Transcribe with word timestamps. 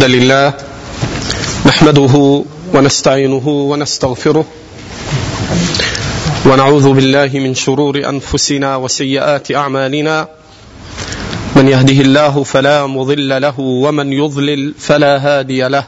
الحمد 0.00 0.16
لله 0.16 0.54
نحمده 1.66 2.44
ونستعينه 2.74 3.48
ونستغفره 3.48 4.44
ونعوذ 6.46 6.86
بالله 6.92 7.30
من 7.34 7.54
شرور 7.54 8.08
أنفسنا 8.08 8.76
وسيئات 8.76 9.52
أعمالنا 9.52 10.28
من 11.56 11.68
يهده 11.68 11.98
الله 12.00 12.42
فلا 12.44 12.86
مضل 12.86 13.42
له 13.42 13.60
ومن 13.60 14.12
يضلل 14.12 14.74
فلا 14.78 15.16
هادي 15.18 15.68
له 15.68 15.84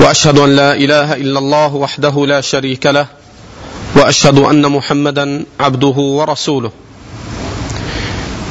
وأشهد 0.00 0.38
أن 0.38 0.56
لا 0.56 0.74
إله 0.74 1.14
إلا 1.14 1.38
الله 1.38 1.74
وحده 1.74 2.26
لا 2.26 2.40
شريك 2.40 2.86
له 2.86 3.06
وأشهد 3.96 4.38
أن 4.38 4.72
محمدا 4.72 5.44
عبده 5.60 5.96
ورسوله 6.18 6.72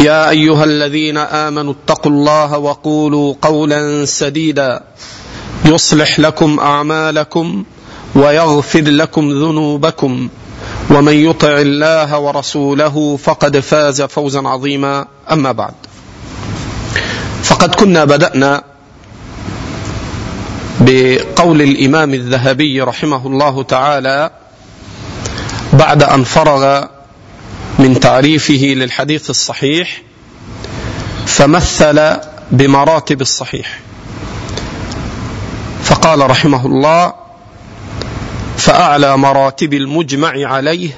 يا 0.00 0.30
أيها 0.30 0.64
الذين 0.64 1.16
آمنوا 1.16 1.72
اتقوا 1.72 2.12
الله 2.12 2.58
وقولوا 2.58 3.34
قولا 3.42 4.04
سديدا. 4.04 4.80
يصلح 5.64 6.20
لكم 6.20 6.60
أعمالكم 6.60 7.64
ويغفر 8.14 8.80
لكم 8.80 9.30
ذنوبكم. 9.30 10.28
ومن 10.90 11.12
يطع 11.12 11.48
الله 11.48 12.18
ورسوله 12.18 13.16
فقد 13.16 13.58
فاز 13.58 14.02
فوزا 14.02 14.48
عظيما. 14.48 15.06
أما 15.32 15.52
بعد. 15.52 15.74
فقد 17.42 17.74
كنا 17.74 18.04
بدأنا 18.04 18.62
بقول 20.80 21.62
الإمام 21.62 22.14
الذهبي 22.14 22.82
رحمه 22.82 23.26
الله 23.26 23.62
تعالى 23.62 24.30
بعد 25.72 26.02
أن 26.02 26.24
فرغ 26.24 26.84
من 27.80 28.00
تعريفه 28.00 28.74
للحديث 28.76 29.30
الصحيح 29.30 30.02
فمثل 31.26 32.16
بمراتب 32.50 33.20
الصحيح. 33.20 33.80
فقال 35.82 36.30
رحمه 36.30 36.66
الله 36.66 37.12
فأعلى 38.56 39.16
مراتب 39.16 39.74
المجمع 39.74 40.32
عليه 40.34 40.90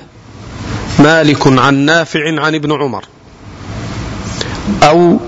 مالك 0.99 1.47
عن 1.47 1.75
نافع 1.75 2.41
عن 2.41 2.55
ابن 2.55 2.73
عمر 2.73 3.05
أو 4.83 5.19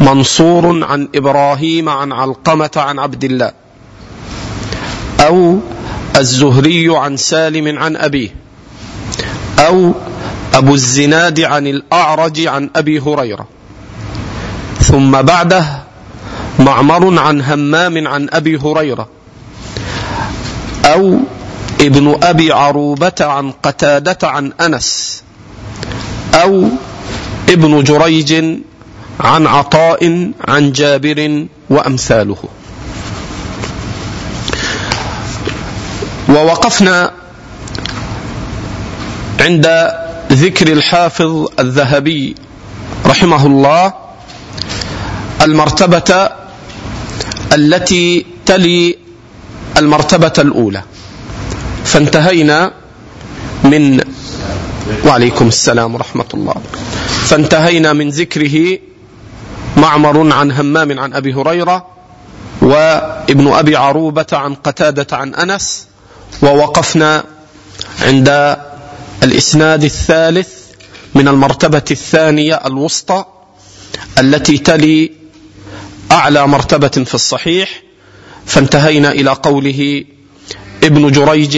منصور 0.00 0.84
عن 0.84 1.08
إبراهيم 1.14 1.88
عن 1.88 2.12
علقمة 2.12 2.70
عن 2.76 2.98
عبد 2.98 3.24
الله 3.24 3.52
أو 5.20 5.58
الزهري 6.16 6.96
عن 6.96 7.16
سالم 7.16 7.78
عن 7.78 7.96
أبيه 7.96 8.28
أو 9.58 9.94
أبو 10.54 10.74
الزناد 10.74 11.40
عن 11.40 11.66
الأعرج 11.66 12.46
عن 12.46 12.70
أبي 12.76 13.00
هريرة. 13.00 13.46
ثم 14.80 15.22
بعده 15.22 15.64
معمر 16.58 17.18
عن 17.20 17.42
همام 17.42 18.08
عن 18.08 18.28
أبي 18.32 18.56
هريرة. 18.56 19.08
أو 20.84 21.18
ابن 21.80 22.18
أبي 22.22 22.52
عروبة 22.52 23.12
عن 23.20 23.50
قتادة 23.50 24.18
عن 24.22 24.52
أنس. 24.60 25.22
أو 26.34 26.68
ابن 27.48 27.82
جريج 27.82 28.44
عن 29.20 29.46
عطاء 29.46 30.30
عن 30.48 30.72
جابر 30.72 31.46
وأمثاله. 31.70 32.38
ووقفنا 36.28 37.10
عند 39.40 39.66
ذكر 40.34 40.72
الحافظ 40.72 41.46
الذهبي 41.58 42.34
رحمه 43.06 43.46
الله 43.46 43.94
المرتبة 45.42 46.28
التي 47.52 48.26
تلي 48.46 48.98
المرتبة 49.76 50.32
الأولى. 50.38 50.82
فانتهينا 51.84 52.72
من 53.64 54.00
وعليكم 55.06 55.46
السلام 55.48 55.94
ورحمة 55.94 56.30
الله. 56.34 56.54
فانتهينا 57.30 57.92
من 57.92 58.08
ذكره 58.08 58.78
معمر 59.76 60.32
عن 60.32 60.52
همام 60.52 61.00
عن 61.00 61.12
أبي 61.14 61.34
هريرة 61.34 61.86
وابن 62.62 63.52
أبي 63.52 63.76
عروبة 63.76 64.26
عن 64.32 64.54
قتادة 64.54 65.16
عن 65.16 65.34
أنس 65.34 65.86
ووقفنا 66.42 67.24
عند 68.02 68.56
الإسناد 69.24 69.84
الثالث 69.84 70.48
من 71.14 71.28
المرتبة 71.28 71.82
الثانية 71.90 72.54
الوسطى 72.66 73.24
التي 74.18 74.58
تلي 74.58 75.12
أعلى 76.12 76.46
مرتبة 76.46 76.88
في 76.88 77.14
الصحيح 77.14 77.82
فانتهينا 78.46 79.12
إلى 79.12 79.30
قوله 79.30 80.04
ابن 80.82 81.10
جريج 81.10 81.56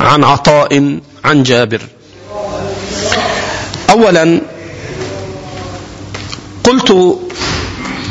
عن 0.00 0.24
عطاء 0.24 1.00
عن 1.24 1.42
جابر. 1.42 1.80
اولا 3.90 4.40
قلت 6.64 7.18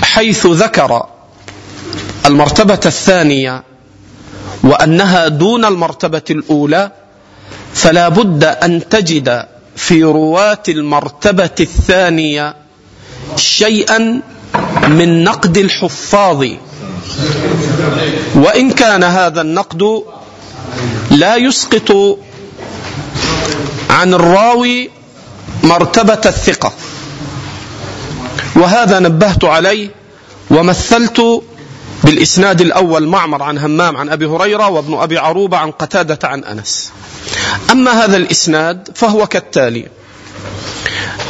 حيث 0.03 0.47
ذكر 0.47 1.05
المرتبة 2.25 2.79
الثانية 2.85 3.63
وأنها 4.63 5.27
دون 5.27 5.65
المرتبة 5.65 6.21
الأولى 6.29 6.91
فلا 7.75 8.09
بد 8.09 8.43
أن 8.43 8.89
تجد 8.89 9.45
في 9.75 10.03
رواة 10.03 10.63
المرتبة 10.69 11.55
الثانية 11.59 12.55
شيئا 13.35 14.21
من 14.87 15.23
نقد 15.23 15.57
الحفاظ. 15.57 16.45
وإن 18.35 18.71
كان 18.71 19.03
هذا 19.03 19.41
النقد 19.41 20.03
لا 21.11 21.35
يسقط 21.35 22.17
عن 23.89 24.13
الراوي 24.13 24.89
مرتبة 25.63 26.21
الثقة. 26.25 26.73
وهذا 28.55 28.99
نبهت 28.99 29.43
عليه 29.43 29.89
ومثلت 30.51 31.43
بالإسناد 32.05 32.61
الأول 32.61 33.07
معمر 33.07 33.43
عن 33.43 33.57
همام 33.57 33.97
عن 33.97 34.09
أبي 34.09 34.25
هريرة 34.25 34.69
وابن 34.69 34.93
أبي 34.93 35.17
عروبة 35.17 35.57
عن 35.57 35.71
قتادة 35.71 36.27
عن 36.27 36.43
أنس. 36.43 36.91
أما 37.71 38.05
هذا 38.05 38.17
الإسناد 38.17 38.89
فهو 38.95 39.27
كالتالي. 39.27 39.87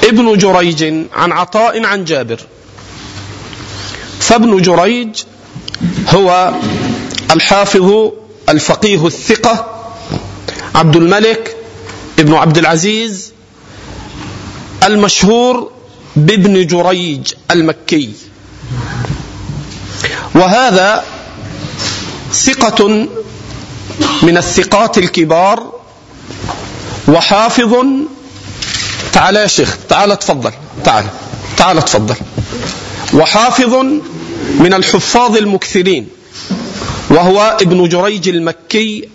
ابن 0.03 0.37
جريج 0.37 0.83
عن 1.13 1.31
عطاء 1.31 1.85
عن 1.85 2.05
جابر. 2.05 2.39
فابن 4.19 4.61
جريج 4.61 5.23
هو 6.09 6.53
الحافظ 7.31 8.11
الفقيه 8.49 9.07
الثقة 9.07 9.83
عبد 10.75 10.95
الملك 10.95 11.55
ابن 12.19 12.33
عبد 12.33 12.57
العزيز 12.57 13.33
المشهور 14.83 15.71
بابن 16.15 16.67
جريج 16.67 17.33
المكي. 17.51 18.13
وهذا 20.35 21.03
ثقة 22.33 23.07
من 24.21 24.37
الثقات 24.37 24.97
الكبار 24.97 25.73
وحافظ. 27.07 27.73
تعال 29.13 29.35
يا 29.35 29.47
شيخ 29.47 29.77
تعال 29.89 30.19
تفضل 30.19 30.51
تعال 30.83 31.05
تعال 31.57 31.85
تفضل 31.85 32.15
وحافظ 33.13 33.73
من 34.59 34.73
الحفاظ 34.73 35.37
المكثرين 35.37 36.07
وهو 37.09 37.57
ابن 37.61 37.89
جريج 37.89 38.29
المكي 38.29 39.09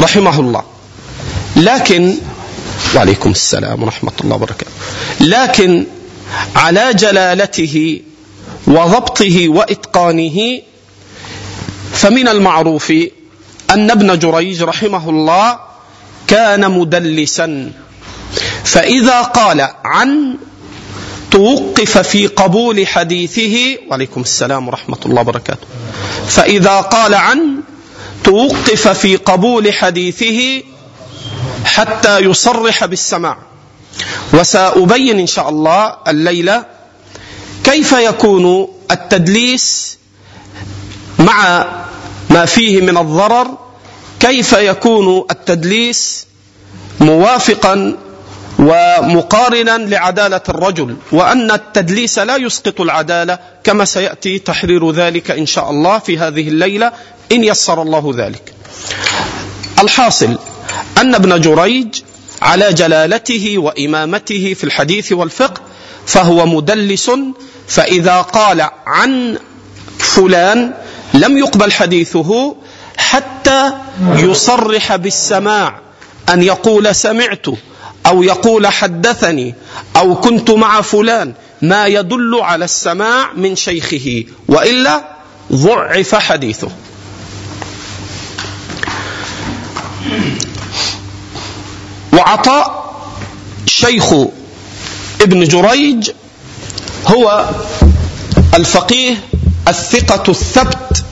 رحمه 0.00 0.40
الله. 0.40 0.62
لكن 1.56 2.14
وعليكم 2.94 3.30
السلام 3.30 3.82
ورحمة 3.82 4.12
الله 4.20 4.36
وبركاته. 4.36 4.70
لكن 5.20 5.86
على 6.56 6.94
جلالته 6.94 8.00
وضبطه 8.66 9.48
وإتقانه 9.48 10.60
فمن 11.92 12.28
المعروف 12.28 12.92
أن 13.70 13.90
ابن 13.90 14.18
جريج 14.18 14.62
رحمه 14.62 15.10
الله 15.10 15.58
كان 16.26 16.70
مدلسا. 16.70 17.72
فإذا 18.64 19.22
قال 19.22 19.68
عن 19.84 20.36
توقف 21.30 21.98
في 21.98 22.26
قبول 22.26 22.86
حديثه 22.86 23.78
وعليكم 23.88 24.20
السلام 24.20 24.68
ورحمة 24.68 24.98
الله 25.06 25.20
وبركاته. 25.20 25.66
فإذا 26.28 26.80
قال 26.80 27.14
عن 27.14 27.60
توقف 28.24 28.88
في 28.88 29.16
قبول 29.16 29.72
حديثه 29.72 30.62
حتى 31.64 32.18
يصرح 32.18 32.84
بالسماع. 32.84 33.38
وسأبين 34.32 35.18
إن 35.18 35.26
شاء 35.26 35.48
الله 35.48 35.96
الليلة 36.08 36.75
كيف 37.66 37.92
يكون 37.92 38.68
التدليس 38.90 39.98
مع 41.18 41.66
ما 42.30 42.44
فيه 42.44 42.80
من 42.80 42.96
الضرر؟ 42.96 43.58
كيف 44.20 44.52
يكون 44.52 45.24
التدليس 45.30 46.26
موافقا 47.00 47.96
ومقارنا 48.58 49.78
لعدالة 49.78 50.40
الرجل؟ 50.48 50.96
وأن 51.12 51.50
التدليس 51.50 52.18
لا 52.18 52.36
يسقط 52.36 52.80
العدالة 52.80 53.38
كما 53.64 53.84
سيأتي 53.84 54.38
تحرير 54.38 54.90
ذلك 54.90 55.30
إن 55.30 55.46
شاء 55.46 55.70
الله 55.70 55.98
في 55.98 56.18
هذه 56.18 56.48
الليلة 56.48 56.92
إن 57.32 57.44
يسر 57.44 57.82
الله 57.82 58.14
ذلك. 58.16 58.52
الحاصل 59.78 60.38
أن 60.98 61.14
ابن 61.14 61.40
جريج 61.40 62.02
على 62.42 62.72
جلالته 62.72 63.58
وإمامته 63.58 64.54
في 64.54 64.64
الحديث 64.64 65.12
والفقه 65.12 65.60
فهو 66.06 66.46
مدلس 66.46 67.10
فإذا 67.68 68.20
قال 68.20 68.68
عن 68.86 69.38
فلان 69.98 70.74
لم 71.14 71.38
يقبل 71.38 71.72
حديثه 71.72 72.56
حتى 72.96 73.72
يصرح 74.16 74.96
بالسماع 74.96 75.80
أن 76.28 76.42
يقول 76.42 76.94
سمعت 76.94 77.46
أو 78.06 78.22
يقول 78.22 78.66
حدثني 78.66 79.54
أو 79.96 80.14
كنت 80.14 80.50
مع 80.50 80.80
فلان 80.80 81.34
ما 81.62 81.86
يدل 81.86 82.38
على 82.40 82.64
السماع 82.64 83.32
من 83.32 83.56
شيخه 83.56 84.24
وإلا 84.48 85.16
ضعف 85.52 86.14
حديثه. 86.14 86.70
وعطاء 92.12 92.96
شيخ 93.66 94.14
ابن 95.20 95.44
جريج 95.44 96.10
هو 97.06 97.48
الفقيه 98.54 99.20
الثقة 99.68 100.30
الثبت. 100.30 101.04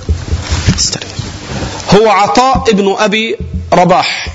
هو 1.95 2.09
عطاء 2.09 2.65
ابن 2.71 2.95
أبي 2.99 3.37
رباح. 3.73 4.29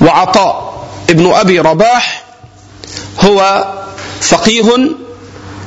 وعطاء 0.00 0.86
ابن 1.10 1.30
أبي 1.30 1.60
رباح 1.60 2.24
هو 3.20 3.66
فقيه 4.20 4.76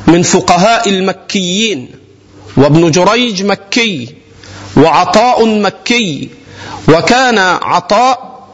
من 0.08 0.24
فقهاء 0.24 0.90
المكيين 0.90 1.92
وابن 2.58 2.92
جريج 2.92 3.44
مكي 3.44 4.16
وعطاء 4.78 5.46
مكي 5.46 6.30
وكان 6.90 7.38
عطاء 7.62 8.46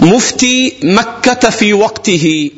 مفتي 0.00 0.74
مكة 0.82 1.50
في 1.50 1.72
وقته. 1.72 2.50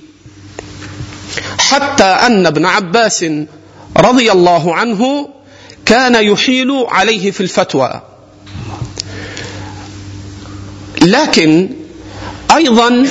حتى 1.58 2.04
أن 2.04 2.46
ابن 2.46 2.66
عباس 2.66 3.24
رضي 3.96 4.32
الله 4.32 4.74
عنه 4.74 5.28
كان 5.86 6.14
يحيل 6.14 6.86
عليه 6.88 7.30
في 7.30 7.40
الفتوى. 7.40 8.00
لكن 11.02 11.70
أيضا 12.56 13.06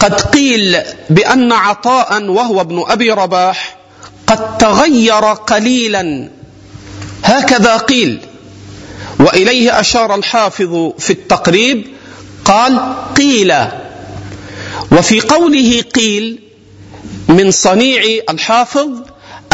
قد 0.00 0.20
قيل 0.20 0.82
بأن 1.10 1.52
عطاء 1.52 2.22
وهو 2.22 2.60
ابن 2.60 2.84
أبي 2.88 3.10
رباح 3.10 3.76
قد 4.26 4.58
تغير 4.58 5.24
قليلا. 5.24 6.30
هكذا 7.24 7.76
قيل. 7.76 8.20
وإليه 9.18 9.80
أشار 9.80 10.14
الحافظ 10.14 10.92
في 10.98 11.10
التقريب 11.10 11.86
قال 12.44 12.94
قيل. 13.16 13.54
وفي 14.92 15.20
قوله 15.20 15.82
قيل 15.94 16.45
من 17.28 17.50
صنيع 17.50 18.02
الحافظ 18.30 18.88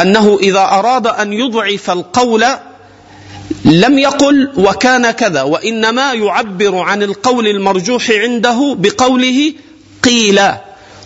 أنه 0.02 0.38
إذا 0.42 0.60
أراد 0.60 1.06
أن 1.06 1.32
يضعف 1.32 1.90
القول 1.90 2.44
لم 3.64 3.98
يقل 3.98 4.52
وكان 4.56 5.10
كذا 5.10 5.42
وإنما 5.42 6.12
يعبر 6.12 6.76
عن 6.76 7.02
القول 7.02 7.48
المرجوح 7.48 8.10
عنده 8.10 8.76
بقوله 8.78 9.52
قيل. 10.02 10.40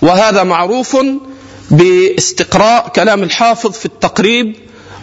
وهذا 0.02 0.42
معروف 0.42 0.96
باستقراء 1.70 2.88
كلام 2.88 3.22
الحافظ 3.22 3.72
في 3.72 3.86
التقريب 3.86 4.56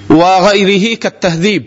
وغيره 0.09 0.95
كالتهذيب. 0.95 1.65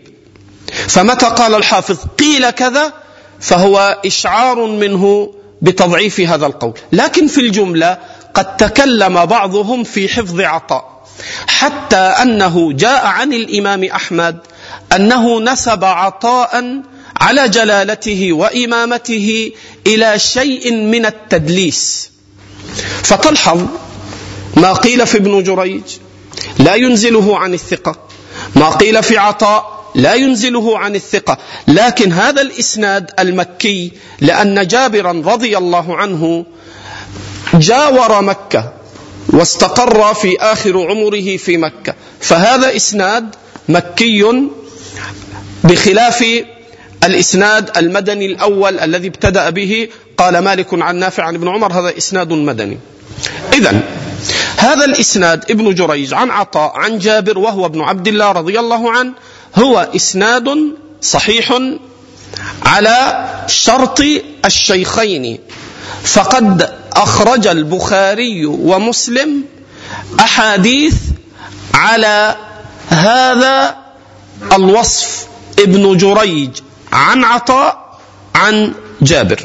فمتى 0.89 1.27
قال 1.27 1.55
الحافظ 1.55 1.99
قيل 2.19 2.51
كذا؟ 2.51 2.93
فهو 3.41 4.01
إشعار 4.07 4.67
منه 4.67 5.33
بتضعيف 5.63 6.21
هذا 6.21 6.47
القول. 6.47 6.73
لكن 6.93 7.27
في 7.27 7.41
الجملة 7.41 7.99
قد 8.37 8.57
تكلم 8.57 9.25
بعضهم 9.25 9.85
في 9.85 10.09
حفظ 10.09 10.41
عطاء. 10.41 10.97
حتى 11.47 11.97
أنه 11.97 12.73
جاء 12.73 13.07
عن 13.07 13.33
الإمام 13.33 13.85
أحمد 13.85 14.39
أنه 14.97 15.41
نسب 15.41 15.85
عطاء 15.85 16.83
على 17.21 17.49
جلالته 17.49 18.33
وإمامته 18.33 19.53
إلى 19.87 20.19
شيء 20.19 20.73
من 20.73 21.07
التدليس. 21.07 22.11
فتلحظ 23.03 23.61
ما 24.57 24.73
قيل 24.73 25.07
في 25.07 25.17
ابن 25.19 25.43
جريج 25.43 25.83
لا 26.59 26.75
ينزله 26.75 27.39
عن 27.39 27.55
الثقة. 27.55 27.97
ما 28.55 28.71
قيل 28.71 29.03
في 29.03 29.19
عطاء 29.19 29.77
لا 29.95 30.15
ينزله 30.15 30.79
عن 30.79 30.95
الثقة. 30.95 31.39
لكن 31.69 32.13
هذا 32.13 32.43
الإسناد 32.43 33.11
المكي 33.19 33.93
لأن 34.21 34.67
جابرا 34.67 35.13
رضي 35.13 35.59
الله 35.59 35.97
عنه 35.97 36.45
جاور 37.55 38.23
مكة 38.23 38.73
واستقر 39.29 40.15
في 40.15 40.37
آخر 40.41 40.91
عمره 40.91 41.37
في 41.37 41.57
مكة. 41.57 41.95
فهذا 42.21 42.77
إسناد 42.77 43.35
مكي 43.69 44.49
بخلاف 45.65 46.25
الإسناد 47.05 47.77
المدني 47.77 48.27
الأول 48.27 48.79
الذي 48.79 49.09
ابتدأ 49.09 49.51
به. 49.51 49.89
قال 50.19 50.39
مالك 50.39 50.67
عن 50.73 50.97
نافع 50.97 51.23
عن 51.25 51.35
ابن 51.35 51.49
عمر 51.49 51.73
هذا 51.73 51.99
إسناد 51.99 52.33
مدني. 52.33 52.79
اذا 53.53 53.81
هذا 54.57 54.85
الإسناد 54.85 55.51
ابن 55.51 55.75
جريج 55.75 56.15
عن 56.15 56.31
عطاء 56.31 56.73
عن 56.77 56.99
جابر 56.99 57.39
وهو 57.39 57.67
ابن 57.67 57.81
عبد 57.81 58.09
الله 58.09 58.33
رضي 58.33 58.61
الله 58.61 58.91
عنه 58.91 59.13
هو 59.57 59.89
إسناد 59.97 60.49
صحيح 61.03 61.59
على 62.63 63.29
شرط 63.47 64.01
الشيخين. 64.45 65.39
فقد 66.03 66.76
أخرج 66.97 67.47
البخاري 67.47 68.47
ومسلم 68.47 69.45
أحاديث 70.21 70.95
على 71.75 72.37
هذا 72.89 73.77
الوصف 74.53 75.27
ابن 75.59 75.97
جريج 75.97 76.51
عن 76.93 77.25
عطاء 77.25 77.99
عن 78.35 78.75
جابر. 79.03 79.41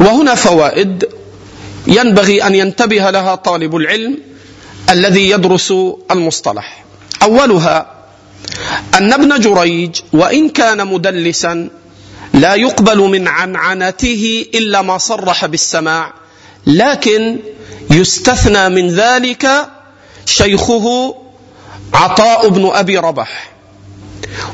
وهنا 0.00 0.34
فوائد 0.34 1.08
ينبغي 1.86 2.46
أن 2.46 2.54
ينتبه 2.54 3.10
لها 3.10 3.34
طالب 3.34 3.76
العلم 3.76 4.18
الذي 4.90 5.30
يدرس 5.30 5.72
المصطلح. 6.10 6.84
أولها 7.22 7.86
أن 8.94 9.12
ابن 9.12 9.40
جريج 9.40 10.00
وإن 10.12 10.48
كان 10.48 10.86
مدلسا 10.86 11.70
لا 12.34 12.54
يقبل 12.54 12.98
من 12.98 13.28
عنعنته 13.28 14.46
إلا 14.54 14.82
ما 14.82 14.98
صرح 14.98 15.46
بالسماع. 15.46 16.12
لكن 16.66 17.38
يستثنى 17.90 18.68
من 18.68 18.88
ذلك 18.88 19.48
شيخه 20.26 21.14
عطاء 21.94 22.48
بن 22.48 22.70
أبي 22.74 22.98
ربح. 22.98 23.50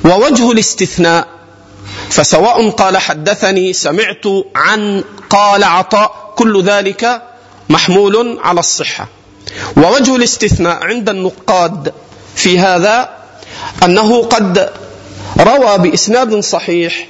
ووجه 0.04 0.52
الاستثناء 0.52 1.28
فسواء 2.10 2.70
قال 2.70 2.98
حدثني 2.98 3.72
سمعت 3.72 4.26
عن 4.56 5.04
قال 5.30 5.64
عطاء 5.64 6.34
كل 6.36 6.62
ذلك 6.62 7.22
محمول 7.68 8.38
على 8.42 8.60
الصحة. 8.60 9.08
ووجه 9.76 10.16
الاستثناء 10.16 10.84
عند 10.84 11.08
النقاد 11.08 11.92
في 12.34 12.58
هذا 12.58 13.16
أنه 13.84 14.22
قد 14.22 14.70
روى 15.40 15.78
بإسناد 15.78 16.40
صحيح 16.40 17.06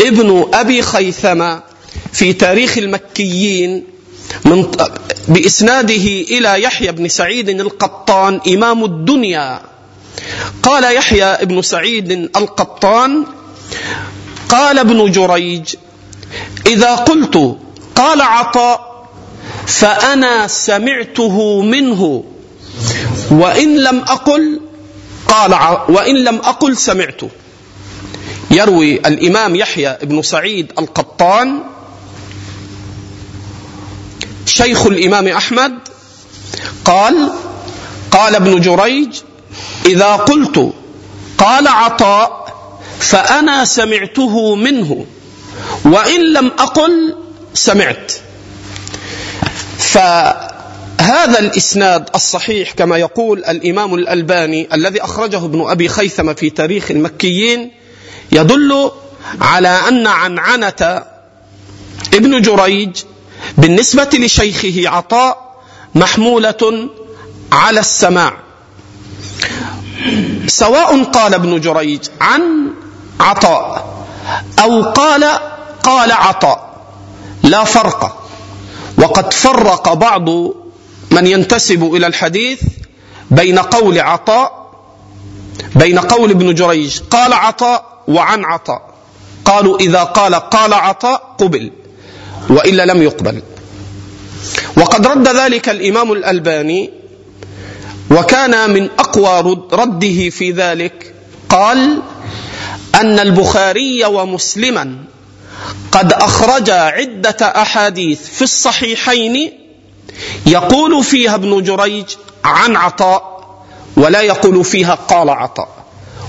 ابن 0.00 0.48
أبي 0.54 0.82
خيثمة 0.82 1.62
في 2.12 2.32
تاريخ 2.32 2.78
المكيين 2.78 3.84
من 4.44 4.66
بإسناده 5.28 6.06
إلى 6.30 6.62
يحيى 6.62 6.92
بن 6.92 7.08
سعيد 7.08 7.48
القطان 7.48 8.40
إمام 8.48 8.84
الدنيا. 8.84 9.60
قال 10.62 10.96
يحيى 10.96 11.38
بن 11.42 11.62
سعيد 11.62 12.10
القطان 12.12 13.24
قال 14.48 14.78
ابن 14.78 15.10
جريج 15.10 15.74
إذا 16.66 16.94
قلت 16.94 17.56
قال 17.94 18.20
عطاء 18.22 19.08
فأنا 19.66 20.46
سمعته 20.46 21.62
منه 21.62 22.24
وإن 23.30 23.76
لم 23.76 23.98
أقل 23.98 24.60
قال 25.28 25.52
وإن 25.88 26.24
لم 26.24 26.36
أقل 26.36 26.76
سمعته. 26.76 27.30
يروي 28.54 28.94
الإمام 28.94 29.56
يحيى 29.56 29.96
بن 30.02 30.22
سعيد 30.22 30.72
القطان 30.78 31.62
شيخ 34.46 34.86
الإمام 34.86 35.28
أحمد 35.28 35.72
قال 36.84 37.32
قال 38.10 38.34
ابن 38.34 38.60
جريج 38.60 39.16
إذا 39.86 40.16
قلت 40.16 40.72
قال 41.38 41.68
عطاء 41.68 42.44
فأنا 43.00 43.64
سمعته 43.64 44.54
منه 44.54 45.06
وإن 45.84 46.32
لم 46.32 46.46
أقل 46.58 47.16
سمعت. 47.54 48.12
فهذا 49.78 51.38
الإسناد 51.38 52.08
الصحيح 52.14 52.72
كما 52.72 52.96
يقول 52.96 53.44
الإمام 53.44 53.94
الألباني 53.94 54.68
الذي 54.74 55.02
أخرجه 55.02 55.44
ابن 55.44 55.70
أبي 55.70 55.88
خيثم 55.88 56.34
في 56.34 56.50
تاريخ 56.50 56.90
المكيين 56.90 57.70
يدل 58.34 58.90
على 59.40 59.68
أن 59.68 60.06
عنعنة 60.06 61.04
ابن 62.14 62.42
جريج 62.42 63.02
بالنسبة 63.58 64.08
لشيخه 64.14 64.88
عطاء 64.88 65.54
محمولة 65.94 66.88
على 67.52 67.80
السماع. 67.80 68.36
سواء 70.46 71.04
قال 71.04 71.34
ابن 71.34 71.60
جريج 71.60 72.00
عن 72.20 72.70
عطاء 73.20 73.94
أو 74.58 74.82
قال 74.82 75.24
قال 75.82 76.12
عطاء 76.12 76.84
لا 77.42 77.64
فرق. 77.64 78.28
وقد 78.98 79.32
فرق 79.32 79.92
بعض 79.92 80.28
من 81.10 81.26
ينتسب 81.26 81.94
إلى 81.94 82.06
الحديث 82.06 82.60
بين 83.30 83.58
قول 83.58 84.00
عطاء 84.00 84.70
بين 85.74 85.98
قول 85.98 86.30
ابن 86.30 86.54
جريج. 86.54 86.98
قال 87.10 87.32
عطاء 87.32 87.93
وعن 88.08 88.44
عطاء. 88.44 88.94
قالوا 89.44 89.78
إذا 89.78 90.02
قال 90.02 90.34
قال 90.34 90.74
عطاء 90.74 91.34
قبل 91.38 91.70
وإلا 92.50 92.86
لم 92.86 93.02
يقبل. 93.02 93.42
وقد 94.76 95.06
رد 95.06 95.28
ذلك 95.28 95.68
الإمام 95.68 96.12
الألباني 96.12 96.90
وكان 98.10 98.70
من 98.70 98.88
أقوى 98.98 99.58
رده 99.72 100.30
في 100.30 100.50
ذلك. 100.50 101.14
قال 101.48 102.02
أن 102.94 103.18
البخاري 103.18 104.04
ومسلما 104.04 105.04
قد 105.92 106.12
أخرج 106.12 106.70
عدة 106.70 107.36
أحاديث 107.40 108.28
في 108.28 108.42
الصحيحين 108.42 109.52
يقول 110.46 111.04
فيها 111.04 111.34
ابن 111.34 111.62
جريج 111.62 112.04
عن 112.44 112.76
عطاء 112.76 113.44
ولا 113.96 114.20
يقول 114.20 114.64
فيها 114.64 114.94
قال 114.94 115.30
عطاء. 115.30 115.83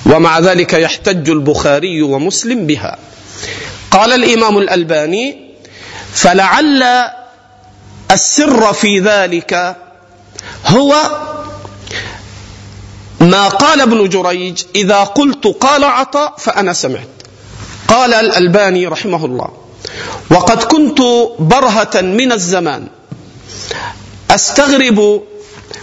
ومع 0.05 0.39
ذلك 0.39 0.73
يحتج 0.73 1.29
البخاري 1.29 2.01
ومسلم 2.01 2.65
بها. 2.65 2.97
قال 3.91 4.13
الإمام 4.13 4.57
الألباني 4.57 5.37
فلعل 6.13 6.83
السر 8.11 8.73
في 8.73 8.99
ذلك 8.99 9.75
هو 10.67 10.95
ما 13.19 13.47
قال 13.47 13.81
ابن 13.81 14.09
جريج 14.09 14.63
إذا 14.75 15.03
قلت 15.03 15.47
قال 15.47 15.83
عطاء 15.83 16.35
فأنا 16.37 16.73
سمعت. 16.73 17.07
قال 17.87 18.13
الألباني 18.13 18.87
رحمه 18.87 19.25
الله 19.25 19.47
وقد 20.31 20.63
كنت 20.63 20.99
برهة 21.39 22.01
من 22.01 22.31
الزمان 22.31 22.87
أستغرب 24.31 25.23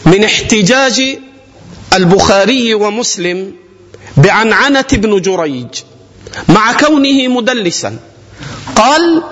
من 0.07 0.25
احتجاج 0.25 1.19
البخاري 1.95 2.75
ومسلم 2.75 3.53
بعنعنة 4.17 4.85
ابن 4.93 5.21
جريج 5.21 5.69
مع 6.49 6.73
كونه 6.73 7.29
مدلسا. 7.29 7.99
قال 8.77 9.23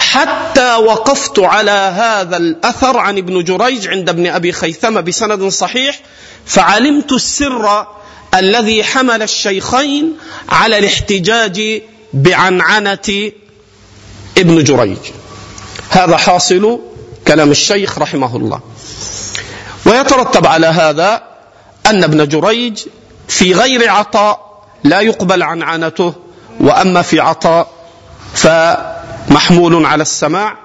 حتى 0.00 0.74
وقفت 0.74 1.38
على 1.38 1.70
هذا 1.70 2.36
الأثر 2.36 2.96
عن 2.96 3.18
ابن 3.18 3.44
جريج 3.44 3.88
عند 3.88 4.08
ابن 4.08 4.26
أبي 4.26 4.52
خيثمة 4.52 5.00
بسند 5.00 5.48
صحيح 5.48 6.00
فعلمت 6.46 7.12
السر 7.12 7.86
الذي 8.34 8.84
حمل 8.84 9.22
الشيخين 9.22 10.16
على 10.48 10.78
الاحتجاج 10.78 11.82
بعنعنة 12.12 13.32
ابن 14.38 14.64
جريج. 14.64 14.98
هذا 15.90 16.16
حاصل 16.16 16.80
كلام 17.26 17.50
الشيخ 17.50 17.98
رحمه 17.98 18.36
الله. 18.36 18.60
ويترتب 19.86 20.46
على 20.46 20.66
هذا 20.66 21.22
أن 21.86 22.04
ابن 22.04 22.28
جريج 22.28 22.78
في 23.30 23.52
غير 23.52 23.90
عطاء 23.90 24.62
لا 24.84 25.00
يقبل 25.00 25.42
عنعنته 25.42 26.14
وأما 26.60 27.02
في 27.02 27.20
عطاء 27.20 27.68
فمحمول 28.34 29.86
على 29.86 30.02
السماع 30.02 30.56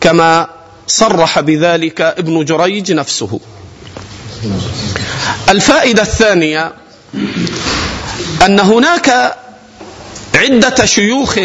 كما 0.00 0.48
صرح 0.86 1.40
بذلك 1.40 2.00
ابن 2.00 2.44
جريج 2.44 2.92
نفسه. 2.92 3.40
الفائدة 5.48 6.02
الثانية 6.02 6.72
أن 8.46 8.60
هناك 8.60 9.36
عدة 10.34 10.84
شيوخ 10.84 11.38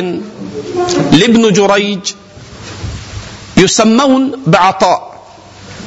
لابن 1.12 1.53
جريج 1.53 2.00
يسمون 3.57 4.31
بعطاء 4.48 5.22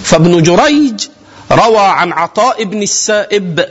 فابن 0.05 0.43
جريج 0.43 1.07
روى 1.53 1.79
عن 1.79 2.13
عطاء 2.13 2.65
بن 2.65 2.83
السائب 2.83 3.65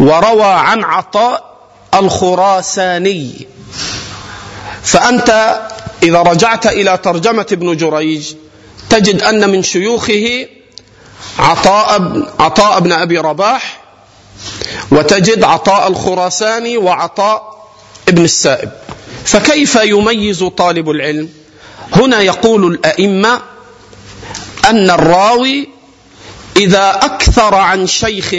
وروى 0.00 0.44
عن 0.44 0.84
عطاء 0.84 1.58
الخراساني. 1.94 3.48
فأنت 4.82 5.60
إذا 6.02 6.22
رجعت 6.22 6.66
إلى 6.66 6.96
ترجمة 6.96 7.46
ابن 7.52 7.76
جريج 7.76 8.34
تجد 8.90 9.22
أن 9.22 9.50
من 9.50 9.62
شيوخه 9.62 10.46
عطاء 11.38 12.22
عطاء 12.38 12.80
بن 12.80 12.92
أبي 12.92 13.18
رباح 13.18 13.80
وتجد 14.90 15.44
عطاء 15.44 15.88
الخراساني 15.88 16.76
وعطاء 16.76 17.68
ابن 18.08 18.24
السائب. 18.24 18.70
فكيف 19.24 19.74
يميز 19.74 20.44
طالب 20.44 20.90
العلم؟ 20.90 21.28
هنا 21.92 22.20
يقول 22.20 22.66
الأئمة 22.66 23.40
أن 24.70 24.90
الراوي 24.90 25.68
إذا 26.56 26.90
أكثر 26.90 27.54
عن 27.54 27.86
شيخ 27.86 28.34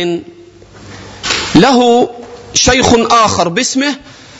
له 1.60 2.10
شيخ 2.54 2.94
آخر 3.12 3.48
باسمه 3.48 3.96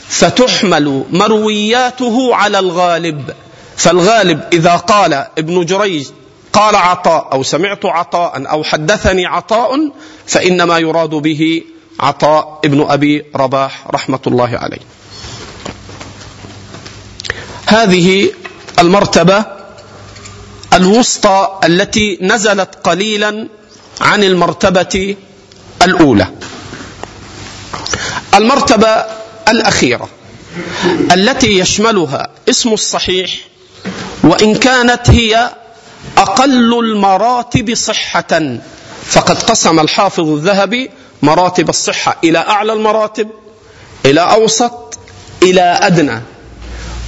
فتحمل 0.08 1.04
مروياته 1.10 2.34
على 2.34 2.58
الغالب. 2.58 3.34
فالغالب 3.76 4.40
إذا 4.52 4.76
قال 4.76 5.14
ابن 5.14 5.64
جريج 5.64 6.06
قال 6.52 6.76
عطاء 6.76 7.28
أو 7.32 7.42
سمعت 7.42 7.86
عطاء 7.86 8.50
أو 8.50 8.64
حدثني 8.64 9.26
عطاء 9.26 9.92
فإنما 10.26 10.78
يراد 10.78 11.10
به 11.10 11.62
عطاء 12.00 12.60
ابن 12.64 12.86
أبي 12.88 13.24
رباح 13.36 13.86
رحمة 13.94 14.20
الله 14.26 14.58
عليه. 14.58 14.84
هذه 17.66 18.30
المرتبة 18.78 19.44
الوسطى 20.74 21.58
التي 21.64 22.18
نزلت 22.20 22.74
قليلا 22.84 23.48
عن 24.00 24.24
المرتبة 24.24 25.16
الأولى. 25.82 26.26
المرتبة 28.34 29.04
الأخيرة 29.48 30.08
التي 31.12 31.58
يشملها 31.58 32.28
اسم 32.48 32.72
الصحيح 32.72 33.30
وإن 34.24 34.54
كانت 34.54 35.10
هي 35.10 35.50
أقل 36.16 36.78
المراتب 36.78 37.74
صحة. 37.74 38.58
فقد 39.06 39.42
قسم 39.42 39.80
الحافظ 39.80 40.28
الذهبي 40.28 40.90
مراتب 41.22 41.68
الصحة 41.68 42.16
إلى 42.24 42.38
أعلى 42.38 42.72
المراتب 42.72 43.28
إلى 44.06 44.20
أوسط 44.20 44.98
إلى 45.42 45.78
أدنى. 45.82 46.20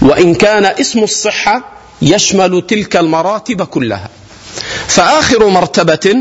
وإن 0.03 0.35
كان 0.35 0.65
اسم 0.65 1.03
الصحة 1.03 1.65
يشمل 2.03 2.67
تلك 2.69 2.97
المراتب 2.97 3.63
كلها. 3.63 4.09
فآخر 4.87 5.49
مرتبة 5.49 6.17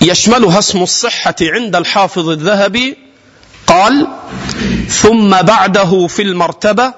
يشملها 0.00 0.58
اسم 0.58 0.82
الصحة 0.82 1.34
عند 1.42 1.76
الحافظ 1.76 2.28
الذهبي 2.28 2.96
قال 3.66 4.06
ثم 4.88 5.42
بعده 5.42 6.06
في 6.06 6.22
المرتبة 6.22 6.94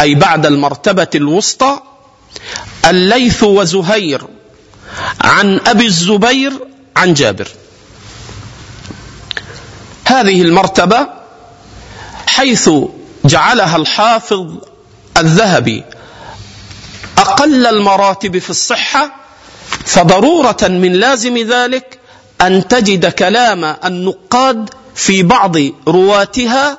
أي 0.00 0.14
بعد 0.14 0.46
المرتبة 0.46 1.08
الوسطى 1.14 1.80
الليث 2.86 3.42
وزهير 3.42 4.22
عن 5.20 5.60
أبي 5.66 5.86
الزبير 5.86 6.52
عن 6.96 7.14
جابر. 7.14 7.48
هذه 10.04 10.42
المرتبة 10.42 11.08
حيث 12.26 12.70
جعلها 13.24 13.76
الحافظ 13.76 14.54
الذهبي 15.18 15.84
أقل 17.18 17.66
المراتب 17.66 18.38
في 18.38 18.50
الصحة 18.50 19.10
فضرورة 19.86 20.56
من 20.62 20.92
لازم 20.92 21.38
ذلك 21.38 21.93
أن 22.44 22.68
تجد 22.68 23.06
كلام 23.06 23.76
النقاد 23.84 24.70
في 24.94 25.22
بعض 25.22 25.56
رواتها 25.88 26.78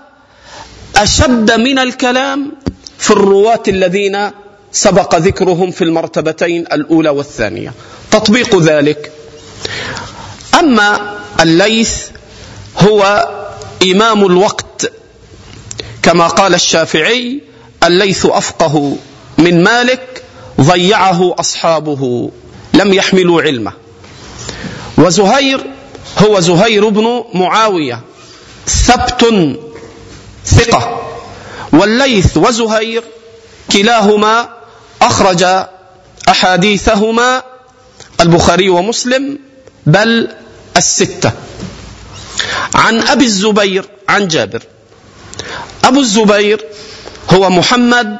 أشد 0.96 1.52
من 1.52 1.80
الكلام 1.80 2.52
في 2.98 3.12
الرواة 3.12 3.64
الذين 3.68 4.32
سبق 4.72 5.16
ذكرهم 5.16 5.72
في 5.72 5.84
المرتبتين 5.84 6.62
الأولى 6.62 7.10
والثانية. 7.10 7.74
تطبيق 8.12 8.62
ذلك. 8.62 9.12
أما 10.60 11.20
الليث 11.40 12.08
هو 12.80 13.30
إمام 13.84 14.26
الوقت 14.26 14.92
كما 16.02 16.28
قال 16.28 16.54
الشافعي 16.54 17.42
الليث 17.84 18.26
أفقه 18.26 18.98
من 19.38 19.64
مالك 19.64 20.24
ضيعه 20.62 21.36
أصحابه 21.40 22.32
لم 22.74 22.94
يحملوا 22.94 23.42
علمه. 23.42 23.85
وزهير 24.98 25.66
هو 26.18 26.40
زهير 26.40 26.90
بن 26.90 27.24
معاوية. 27.34 28.02
ثبت 28.68 29.26
ثقة. 30.46 31.02
والليث 31.74 32.38
وزهير 32.38 33.04
كلاهما 33.72 34.50
أخرج 35.02 35.44
أحاديثهما 36.30 37.44
البخاري 38.22 38.70
ومسلم 38.70 39.40
بل 39.86 40.30
الستة. 40.78 41.32
عن 42.76 43.02
أبي 43.02 43.26
الزبير 43.26 43.86
عن 44.10 44.28
جابر. 44.28 44.64
أبو 45.84 46.00
الزبير 46.00 46.66
هو 47.30 47.50
محمد 47.50 48.20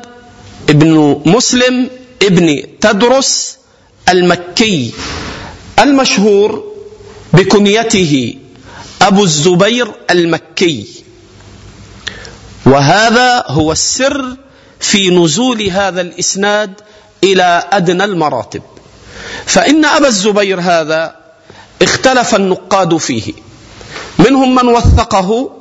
ابن 0.70 1.22
مسلم 1.26 1.90
ابن 2.22 2.64
تدرس 2.82 3.58
المكي. 4.10 4.94
المشهور 5.80 6.64
بكنيته 7.34 8.38
أبو 9.02 9.24
الزبير 9.24 9.92
المكي. 10.12 10.88
وهذا 12.66 13.44
هو 13.48 13.72
السر 13.72 14.36
في 14.80 15.10
نزول 15.10 15.62
هذا 15.62 16.02
الإسناد 16.02 16.74
إلى 17.24 17.70
أدنى 17.72 18.04
المراتب. 18.04 18.62
فإن 19.46 19.86
أبا 19.86 20.08
الزبير 20.08 20.60
هذا 20.62 21.16
اختلف 21.82 22.36
النقاد 22.36 22.98
فيه. 22.98 23.34
منهم 24.20 24.56
من 24.56 24.68
وثقه 24.68 25.52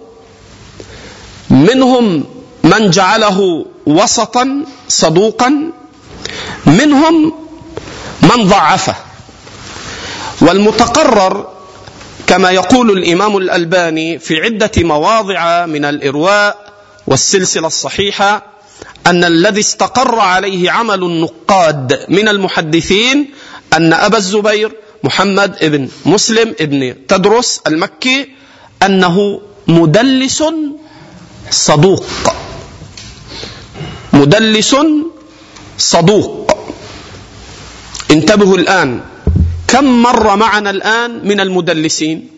منهم 1.50 2.24
من 2.64 2.90
جعله 2.90 3.66
وسطا 3.86 4.64
صدوقا 4.88 5.72
منهم 6.66 7.32
من 8.22 8.48
ضعفه. 8.48 8.96
والمتقرر 10.40 11.48
كما 12.26 12.50
يقول 12.50 12.90
الإمام 12.98 13.36
الألباني 13.36 14.18
في 14.18 14.40
عدة 14.40 14.70
مواضع 14.76 15.66
من 15.66 15.84
الإرواء 15.84 16.72
والسلسلة 17.06 17.66
الصحيحة 17.66 18.46
أن 19.06 19.24
الذي 19.24 19.60
استقر 19.60 20.18
عليه 20.18 20.70
عمل 20.70 21.02
النقاد 21.02 22.06
من 22.08 22.28
المحدثين 22.28 23.30
أن 23.72 23.92
أبا 23.92 24.16
الزبير 24.18 24.72
محمد 25.04 25.56
ابن 25.62 25.88
مسلم 26.06 26.54
ابن 26.60 27.06
تدرس 27.08 27.60
المكي 27.66 28.28
أنه 28.82 29.40
مدلس 29.66 30.44
صدوق. 31.50 32.04
مدلس 34.12 34.76
صدوق. 35.78 36.50
انتبهوا 38.10 38.56
الآن 38.56 39.00
كم 39.74 40.02
مر 40.02 40.36
معنا 40.36 40.70
الآن 40.70 41.28
من 41.28 41.40
المدلسين؟ 41.40 42.28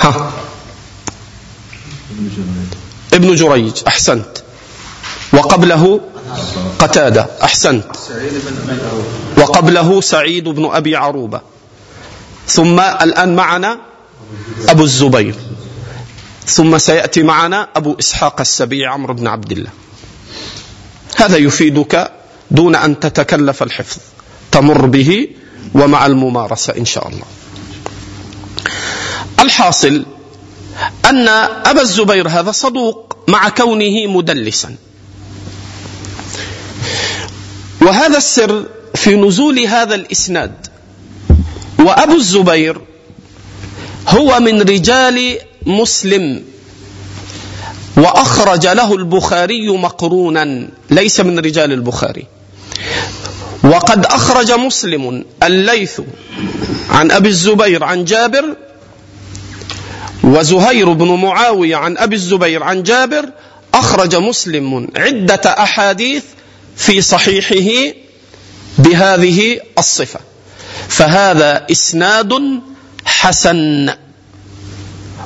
ها. 0.00 0.32
ابن 3.12 3.34
جريج 3.34 3.72
أحسنت. 3.86 4.38
وقبله 5.32 6.00
قتادة 6.78 7.26
أحسنت. 7.42 7.86
وقبله 9.38 10.00
سعيد 10.00 10.48
بن 10.48 10.64
أبي 10.72 10.96
عروبة. 10.96 11.40
ثم 12.48 12.80
الآن 12.80 13.36
معنا 13.36 13.78
أبو 14.68 14.82
الزبير. 14.82 15.34
ثم 16.46 16.78
سيأتي 16.78 17.22
معنا 17.22 17.68
أبو 17.76 17.96
إسحاق 17.98 18.40
السبيع 18.40 18.92
عمرو 18.92 19.14
بن 19.14 19.26
عبد 19.26 19.52
الله. 19.52 19.70
هذا 21.16 21.36
يفيدك 21.36 22.12
دون 22.50 22.74
أن 22.74 23.00
تتكلف 23.00 23.62
الحفظ. 23.62 23.98
تمر 24.52 24.86
به 24.86 25.28
ومع 25.74 26.06
الممارسة 26.06 26.76
إن 26.78 26.84
شاء 26.84 27.08
الله. 27.08 27.24
الحاصل 29.40 30.06
أن 31.04 31.28
أبا 31.28 31.82
الزبير 31.82 32.28
هذا 32.28 32.50
صدوق 32.50 33.16
مع 33.28 33.48
كونه 33.48 34.06
مدلسا. 34.06 34.74
وهذا 37.82 38.16
السر 38.16 38.66
في 38.94 39.16
نزول 39.16 39.58
هذا 39.58 39.94
الإسناد. 39.94 40.66
وأبو 41.78 42.16
الزبير 42.16 42.80
هو 44.08 44.40
من 44.40 44.62
رجال 44.62 45.38
مسلم. 45.66 46.42
وأخرج 47.96 48.66
له 48.66 48.94
البخاري 48.94 49.68
مقرونا. 49.68 50.68
ليس 50.90 51.20
من 51.20 51.38
رجال 51.38 51.72
البخاري. 51.72 52.26
وقد 53.64 54.06
أخرج 54.06 54.52
مسلم 54.52 55.24
الليث 55.42 56.00
عن 56.90 57.10
أبي 57.10 57.28
الزبير 57.28 57.84
عن 57.84 58.04
جابر 58.04 58.56
وزهير 60.24 60.92
بن 60.92 61.08
معاوية 61.08 61.76
عن 61.76 61.98
أبي 61.98 62.16
الزبير 62.16 62.62
عن 62.62 62.82
جابر 62.82 63.28
أخرج 63.74 64.16
مسلم 64.16 64.88
عدة 64.96 65.40
أحاديث 65.62 66.24
في 66.76 67.02
صحيحه 67.02 67.94
بهذه 68.78 69.60
الصفة. 69.78 70.20
فهذا 70.88 71.66
إسناد 71.70 72.60
حسن. 73.04 73.90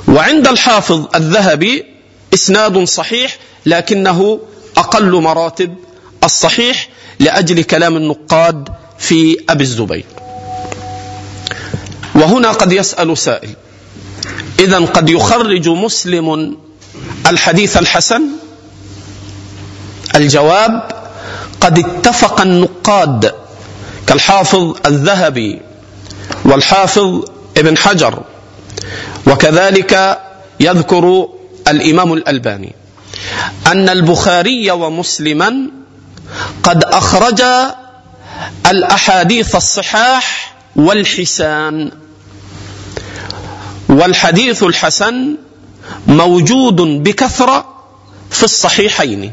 وعند 0.07 0.47
الحافظ 0.47 1.15
الذهبي 1.15 1.85
إسناد 2.33 2.83
صحيح 2.83 3.37
لكنه 3.65 4.39
أقل 4.77 5.11
مراتب 5.21 5.75
الصحيح 6.23 6.89
لأجل 7.19 7.63
كلام 7.63 7.97
النقاد 7.97 8.69
في 8.99 9.37
أبي 9.49 9.63
الزبير. 9.63 10.05
وهنا 12.15 12.51
قد 12.51 12.71
يسأل 12.71 13.17
سائل 13.17 13.49
إذا 14.59 14.79
قد 14.79 15.09
يخرج 15.09 15.69
مسلم 15.69 16.57
الحديث 17.27 17.77
الحسن؟ 17.77 18.21
الجواب 20.15 20.91
قد 21.61 21.79
اتفق 21.79 22.41
النقاد 22.41 23.33
كالحافظ 24.07 24.75
الذهبي 24.85 25.61
والحافظ 26.45 27.25
ابن 27.57 27.77
حجر 27.77 28.23
وكذلك 29.27 30.19
يذكر 30.59 31.27
الإمام 31.67 32.13
الألباني. 32.13 32.75
أن 33.67 33.89
البخاري 33.89 34.71
ومسلما 34.71 35.71
قد 36.63 36.83
اخرجا 36.83 37.75
الأحاديث 38.71 39.55
الصحاح 39.55 40.55
والحسان. 40.75 41.91
والحديث 43.89 44.63
الحسن 44.63 45.35
موجود 46.07 46.75
بكثرة 46.75 47.83
في 48.29 48.43
الصحيحين. 48.43 49.31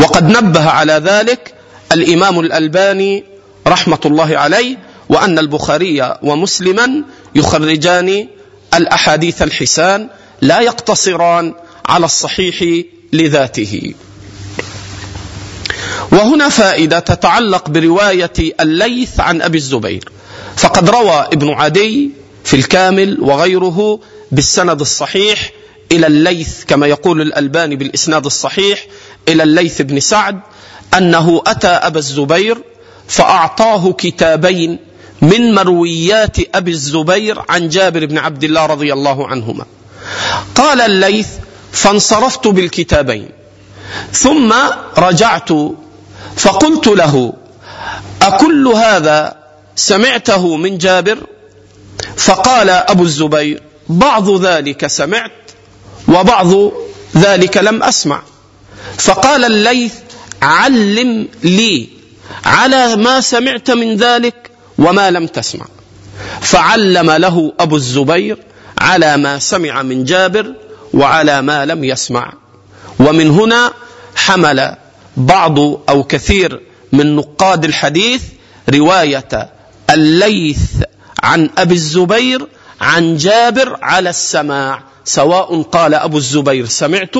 وقد 0.00 0.24
نبه 0.24 0.70
على 0.70 0.92
ذلك 0.92 1.54
الإمام 1.92 2.40
الألباني 2.40 3.24
رحمة 3.66 4.00
الله 4.04 4.38
عليه 4.38 4.76
وأن 5.08 5.38
البخاري 5.38 6.16
ومسلما 6.22 7.04
يخرجان 7.34 8.28
الأحاديث 8.74 9.42
الحسان 9.42 10.08
لا 10.40 10.60
يقتصران 10.60 11.54
على 11.86 12.04
الصحيح 12.04 12.84
لذاته. 13.12 13.94
وهنا 16.12 16.48
فائدة 16.48 16.98
تتعلق 16.98 17.68
برواية 17.68 18.32
الليث 18.60 19.20
عن 19.20 19.42
أبي 19.42 19.58
الزبير. 19.58 20.08
فقد 20.56 20.90
روى 20.90 21.26
ابن 21.32 21.50
عدي 21.50 22.10
في 22.44 22.56
الكامل 22.56 23.20
وغيره 23.20 24.00
بالسند 24.32 24.80
الصحيح 24.80 25.52
إلى 25.92 26.06
الليث 26.06 26.64
كما 26.64 26.86
يقول 26.86 27.20
الألباني 27.20 27.76
بالإسناد 27.76 28.26
الصحيح 28.26 28.86
إلى 29.28 29.42
الليث 29.42 29.82
بن 29.82 30.00
سعد 30.00 30.40
أنه 30.96 31.42
أتى 31.46 31.68
أبا 31.68 31.98
الزبير 31.98 32.58
فأعطاه 33.08 33.92
كتابين 33.92 34.78
من 35.22 35.54
مرويات 35.54 36.36
أبي 36.54 36.70
الزبير 36.70 37.42
عن 37.48 37.68
جابر 37.68 38.06
بن 38.06 38.18
عبد 38.18 38.44
الله 38.44 38.66
رضي 38.66 38.92
الله 38.92 39.28
عنهما. 39.28 39.64
قال 40.54 40.80
الليث 40.80 41.28
فانصرفت 41.72 42.48
بالكتابين 42.48 43.28
ثم 44.12 44.54
رجعت 44.98 45.48
فقلت 46.36 46.86
له 46.86 47.32
أكل 48.22 48.68
هذا 48.68 49.36
سمعته 49.76 50.56
من 50.56 50.78
جابر؟ 50.78 51.18
فقال 52.16 52.70
أبو 52.70 53.02
الزبير 53.02 53.62
بعض 53.88 54.44
ذلك 54.46 54.86
سمعت 54.86 55.32
وبعض 56.08 56.72
ذلك 57.16 57.56
لم 57.56 57.82
أسمع. 57.82 58.22
فقال 58.98 59.44
الليث 59.44 59.94
علم 60.42 61.28
لي 61.42 61.88
على 62.44 62.96
ما 62.96 63.20
سمعت 63.20 63.70
من 63.70 63.96
ذلك 63.96 64.50
وما 64.78 65.10
لم 65.10 65.26
تسمع. 65.26 65.66
فعلم 66.40 67.10
له 67.10 67.52
أبو 67.60 67.76
الزبير 67.76 68.38
على 68.78 69.16
ما 69.16 69.38
سمع 69.38 69.82
من 69.82 70.04
جابر 70.04 70.54
وعلى 70.94 71.42
ما 71.42 71.66
لم 71.66 71.84
يسمع. 71.84 72.32
ومن 72.98 73.30
هنا 73.30 73.72
حمل 74.16 74.76
بعض 75.16 75.58
أو 75.88 76.02
كثير 76.04 76.60
من 76.92 77.16
نقاد 77.16 77.64
الحديث 77.64 78.22
رواية 78.68 79.50
الليث 79.90 80.60
عن 81.22 81.50
أبي 81.58 81.74
الزبير 81.74 82.46
عن 82.80 83.16
جابر 83.16 83.78
على 83.82 84.10
السماع 84.10 84.82
سواء 85.04 85.62
قال 85.62 85.94
أبو 85.94 86.18
الزبير 86.18 86.66
سمعت 86.66 87.14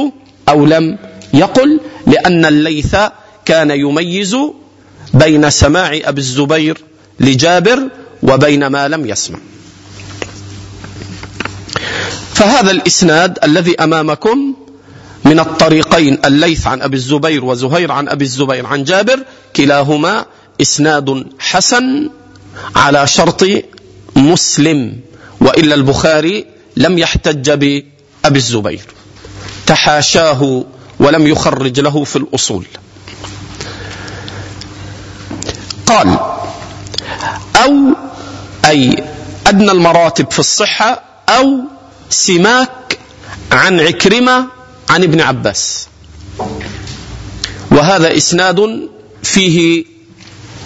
أو 0.48 0.66
لم 0.66 0.98
يقل 1.34 1.80
لأن 2.06 2.44
الليث 2.44 2.96
كان 3.44 3.70
يميز 3.70 4.36
بين 5.14 5.50
سماع 5.50 5.98
أبي 6.04 6.20
الزبير 6.20 6.78
لجابر 7.20 7.88
وبين 8.22 8.66
ما 8.66 8.88
لم 8.88 9.06
يسمع. 9.06 9.38
فهذا 12.34 12.70
الإسناد 12.70 13.38
الذي 13.44 13.74
أمامكم 13.74 14.54
من 15.24 15.40
الطريقين 15.40 16.18
الليث 16.24 16.66
عن 16.66 16.82
أبي 16.82 16.96
الزبير 16.96 17.44
وزهير 17.44 17.92
عن 17.92 18.08
أبي 18.08 18.24
الزبير 18.24 18.66
عن 18.66 18.84
جابر 18.84 19.24
كلاهما 19.56 20.26
إسناد 20.60 21.26
حسن 21.38 22.10
على 22.76 23.06
شرط 23.06 23.44
مسلم 24.16 25.00
وإلا 25.40 25.74
البخاري 25.74 26.46
لم 26.76 26.98
يحتج 26.98 27.50
بأبي 27.50 28.38
الزبير. 28.38 28.86
تحاشاه 29.66 30.64
ولم 31.00 31.26
يخرج 31.26 31.80
له 31.80 32.04
في 32.04 32.16
الأصول. 32.16 32.66
قال 35.86 36.18
أو 37.56 37.94
أي 38.64 39.04
أدنى 39.46 39.70
المراتب 39.70 40.30
في 40.30 40.38
الصحة 40.38 41.02
أو 41.28 41.60
سماك 42.10 42.98
عن 43.52 43.80
عكرمة 43.80 44.46
عن 44.90 45.02
ابن 45.02 45.20
عباس. 45.20 45.88
وهذا 47.70 48.16
إسناد 48.16 48.88
فيه 49.22 49.84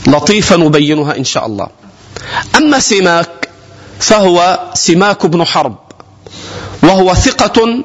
لطيفة 0.06 0.56
نبينها 0.56 1.16
إن 1.16 1.24
شاء 1.24 1.46
الله. 1.46 1.68
أما 2.56 2.78
سماك 2.78 3.48
فهو 4.00 4.70
سماك 4.74 5.26
بن 5.26 5.44
حرب 5.44 5.78
وهو 6.82 7.14
ثقة 7.14 7.84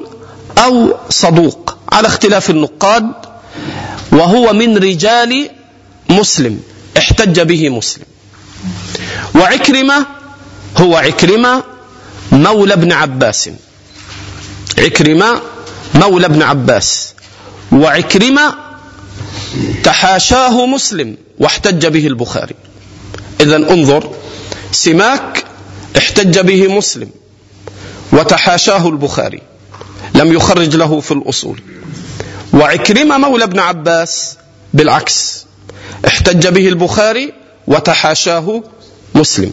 أو 0.58 0.94
صدوق 1.10 1.78
على 1.92 2.08
اختلاف 2.08 2.50
النقاد 2.50 3.12
وهو 4.12 4.52
من 4.52 4.76
رجال 4.78 5.50
مسلم 6.10 6.60
احتج 6.98 7.40
به 7.40 7.68
مسلم. 7.68 8.04
وعكرمة 9.34 10.06
هو 10.76 10.96
عكرمة 10.96 11.62
مولى 12.32 12.74
ابن 12.74 12.92
عباس. 12.92 13.50
عكرمة 14.78 15.40
مولى 15.94 16.26
ابن 16.26 16.42
عباس. 16.42 17.14
وعكرمة 17.72 18.54
تحاشاه 19.84 20.66
مسلم 20.66 21.16
واحتج 21.38 21.86
به 21.86 22.06
البخاري. 22.06 22.54
إذا 23.40 23.56
انظر 23.56 24.14
سماك 24.72 25.44
احتج 25.96 26.38
به 26.38 26.68
مسلم 26.68 27.10
وتحاشاه 28.12 28.88
البخاري. 28.88 29.42
لم 30.14 30.32
يخرج 30.32 30.76
له 30.76 31.00
في 31.00 31.12
الأصول. 31.12 31.60
وعكرمة 32.52 33.18
مولى 33.18 33.44
ابن 33.44 33.58
عباس 33.58 34.36
بالعكس 34.74 35.46
احتج 36.06 36.48
به 36.48 36.68
البخاري 36.68 37.32
وتحاشاه 37.66 38.62
مسلم. 39.14 39.52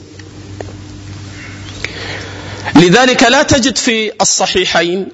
لذلك 2.76 3.24
لا 3.24 3.44
تجد 3.44 3.78
في 3.78 4.12
الصحيحين 4.22 5.08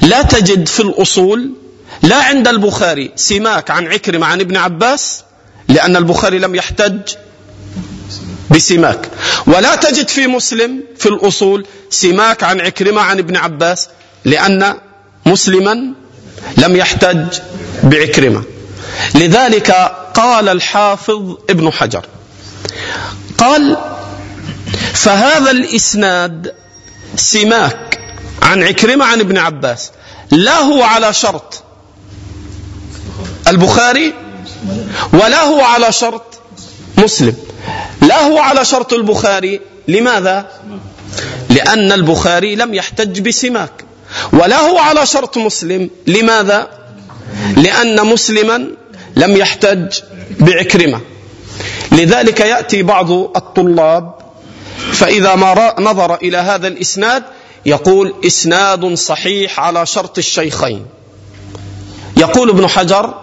لا 0.00 0.22
تجد 0.22 0.68
في 0.68 0.80
الأصول 0.80 1.52
لا 2.02 2.16
عند 2.16 2.48
البخاري 2.48 3.12
سماك 3.16 3.70
عن 3.70 3.86
عكرمة 3.86 4.26
عن 4.26 4.40
ابن 4.40 4.56
عباس 4.56 5.22
لأن 5.68 5.96
البخاري 5.96 6.38
لم 6.38 6.54
يحتج 6.54 7.00
بسماك. 8.50 9.08
ولا 9.46 9.76
تجد 9.76 10.08
في 10.08 10.26
مسلم 10.26 10.82
في 10.98 11.08
الأصول 11.08 11.66
سماك 11.90 12.44
عن 12.44 12.60
عكرمة 12.60 13.00
عن 13.00 13.18
ابن 13.18 13.36
عباس 13.36 13.88
لأن 14.24 14.74
مسلما 15.26 15.92
لم 16.56 16.76
يحتج 16.76 17.38
بعكرمة. 17.82 18.42
لذلك 19.14 19.70
قال 20.14 20.48
الحافظ 20.48 21.36
ابن 21.50 21.72
حجر 21.72 22.06
قال 23.38 23.76
فهذا 24.94 25.50
الإسناد 25.50 26.54
سماك 27.16 27.98
عن 28.42 28.62
عكرمة 28.62 29.04
عن 29.04 29.20
ابن 29.20 29.38
عباس. 29.38 29.90
لا 30.30 30.58
هو 30.58 30.82
على 30.82 31.12
شرط. 31.12 31.62
البخاري؟ 33.48 34.14
ولا 35.12 35.42
هو 35.42 35.60
على 35.60 35.92
شرط 35.92 36.40
مسلم. 36.98 37.36
لا 38.02 38.20
هو 38.26 38.38
على 38.38 38.64
شرط 38.64 38.92
البخاري. 38.92 39.60
لماذا؟ 39.88 40.46
لأن 41.50 41.92
البخاري 41.92 42.54
لم 42.56 42.74
يحتج 42.74 43.20
بسماك. 43.20 43.84
ولا 44.32 44.58
هو 44.58 44.78
على 44.78 45.06
شرط 45.06 45.38
مسلم. 45.38 45.90
لماذا؟ 46.06 46.68
لأن 47.56 48.06
مسلما 48.06 48.66
لم 49.16 49.36
يحتج 49.36 49.98
بعكرمة. 50.40 51.00
لذلك 51.92 52.40
يأتي 52.40 52.82
بعض 52.82 53.10
الطلاب 53.12 54.14
فإذا 54.92 55.34
ما 55.34 55.74
نظر 55.78 56.14
إلى 56.14 56.38
هذا 56.38 56.68
الإسناد 56.68 57.22
يقول 57.66 58.14
إسناد 58.26 58.94
صحيح 58.94 59.60
على 59.60 59.86
شرط 59.86 60.18
الشيخين. 60.18 60.86
يقول 62.16 62.50
ابن 62.50 62.68
حجر 62.68 63.14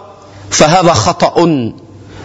فهذا 0.51 0.93
خطأ 0.93 1.73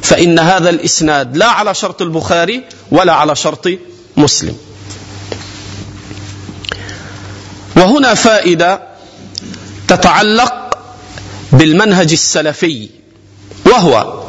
فإن 0.03 0.38
هذا 0.38 0.70
الإسناد 0.70 1.37
لا 1.37 1.46
على 1.46 1.74
شرط 1.74 2.03
البخاري 2.03 2.64
ولا 2.90 3.12
على 3.12 3.37
شرط 3.37 3.68
مسلم. 4.16 4.57
وهنا 7.77 8.14
فائدة 8.14 8.83
تتعلق 9.88 10.79
بالمنهج 11.53 12.12
السلفي 12.12 12.88
وهو 13.66 14.24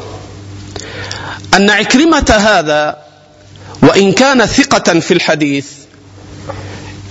أن 1.54 1.70
عكرمة 1.70 2.34
هذا 2.38 2.96
وإن 3.82 4.12
كان 4.12 4.46
ثقة 4.46 5.00
في 5.00 5.14
الحديث 5.14 5.66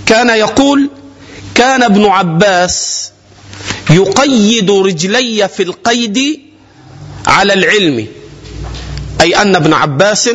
كان 0.05 0.29
يقول 0.29 0.89
كان 1.55 1.83
ابن 1.83 2.05
عباس 2.05 3.11
يقيد 3.89 4.71
رجلي 4.71 5.47
في 5.47 5.63
القيد 5.63 6.39
على 7.27 7.53
العلم. 7.53 8.07
أي 9.21 9.35
أن 9.41 9.55
ابن 9.55 9.73
عباس 9.73 10.29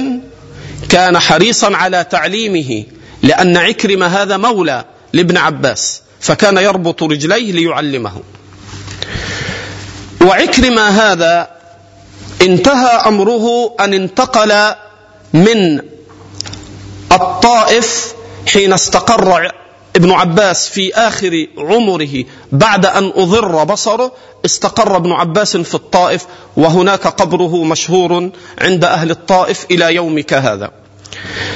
كان 0.88 1.18
حريصا 1.18 1.76
على 1.76 2.04
تعليمه 2.04 2.84
لأن 3.22 3.56
عكرمة 3.56 4.06
هذا 4.06 4.36
مولى 4.36 4.84
لابن 5.12 5.36
عباس 5.36 6.02
فكان 6.20 6.56
يربط 6.56 7.02
رجليه 7.02 7.52
ليعلمه. 7.52 8.22
وعكرمة 10.20 10.88
هذا 10.88 11.50
انتهى 12.42 13.02
أمره 13.06 13.76
أن 13.80 13.94
انتقل 13.94 14.74
من 15.32 15.80
الطائف 17.12 18.14
حين 18.52 18.72
استقر 18.72 19.52
ابن 19.96 20.10
عباس 20.10 20.68
في 20.68 20.94
آخر 20.94 21.46
عمره 21.58 22.24
بعد 22.52 22.86
أن 22.86 23.12
أضر 23.16 23.64
بصره 23.64 24.12
استقر 24.44 24.96
ابن 24.96 25.12
عباس 25.12 25.56
في 25.56 25.74
الطائف 25.74 26.26
وهناك 26.56 27.06
قبره 27.06 27.64
مشهور 27.64 28.30
عند 28.58 28.84
أهل 28.84 29.10
الطائف 29.10 29.66
إلى 29.70 29.94
يومك 29.94 30.34
هذا. 30.34 30.70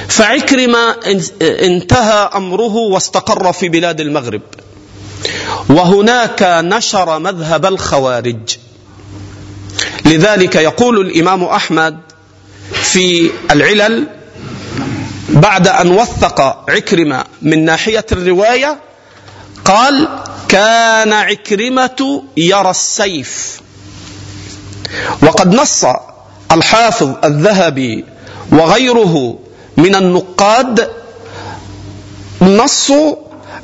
فعكرمة 0.09 0.97
انتهى 1.43 2.31
أمره 2.35 2.75
واستقر 2.75 3.53
في 3.53 3.69
بلاد 3.69 4.01
المغرب. 4.01 4.43
وهناك 5.69 6.43
نشر 6.65 7.19
مذهب 7.19 7.67
الخوارج. 7.67 8.57
لذلك 10.05 10.57
يقول 10.57 11.01
الإمام 11.01 11.45
أحمد 11.45 11.99
في 12.73 13.31
العلل 13.51 14.07
بعد 15.35 15.69
أن 15.69 15.91
وثق 15.91 16.41
عكرمة 16.71 17.25
من 17.43 17.65
ناحية 17.65 18.07
الرواية 18.13 18.79
قال 19.65 20.09
كان 20.49 21.13
عكرمة 21.13 22.23
يرى 22.37 22.71
السيف. 22.71 23.61
وقد 25.23 25.55
نص 25.55 25.85
الحافظ 26.53 27.15
الذهبي 27.25 28.05
وغيره 28.53 29.39
من 29.77 29.95
النقاد 29.95 30.91
نصوا 32.43 33.17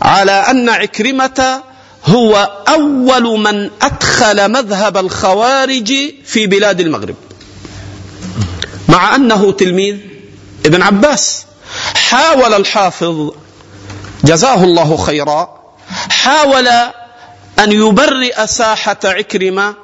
على 0.03 0.33
أن 0.33 0.69
عكرمة 0.69 1.63
هو 2.07 2.51
أول 2.69 3.41
من 3.41 3.71
أدخل 3.83 4.53
مذهب 4.53 4.97
الخوارج 4.97 5.93
في 6.25 6.47
بلاد 6.47 6.81
المغرب. 6.81 7.17
مع 8.89 9.15
أنه 9.15 9.53
تلميذ 9.53 9.97
ابن 10.67 10.83
عباس. 10.83 11.45
حاول 11.95 12.55
الحافظ 12.55 13.31
جزاه 14.25 14.65
الله 14.65 14.97
خيرا 14.97 15.61
حاول 16.11 16.69
أن 17.59 17.73
يبرئ 17.73 18.47
ساحة 18.47 18.97
عكرمة 19.05 19.75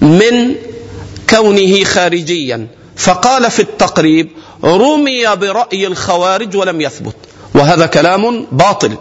من 0.00 0.54
كونه 1.30 1.84
خارجيا. 1.84 2.66
فقال 2.96 3.50
في 3.50 3.62
التقريب 3.62 4.30
رمي 4.64 5.36
برأي 5.36 5.86
الخوارج 5.86 6.56
ولم 6.56 6.80
يثبت 6.80 7.16
وهذا 7.54 7.86
كلام 7.86 8.46
باطل. 8.52 8.98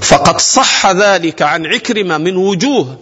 فقد 0.00 0.40
صح 0.40 0.86
ذلك 0.90 1.42
عن 1.42 1.66
عكرمة 1.66 2.18
من 2.18 2.36
وجوه. 2.36 2.98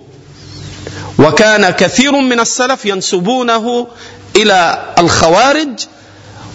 وكان 1.18 1.70
كثير 1.70 2.12
من 2.12 2.40
السلف 2.40 2.86
ينسبونه 2.86 3.86
إلى 4.36 4.88
الخوارج 4.98 5.86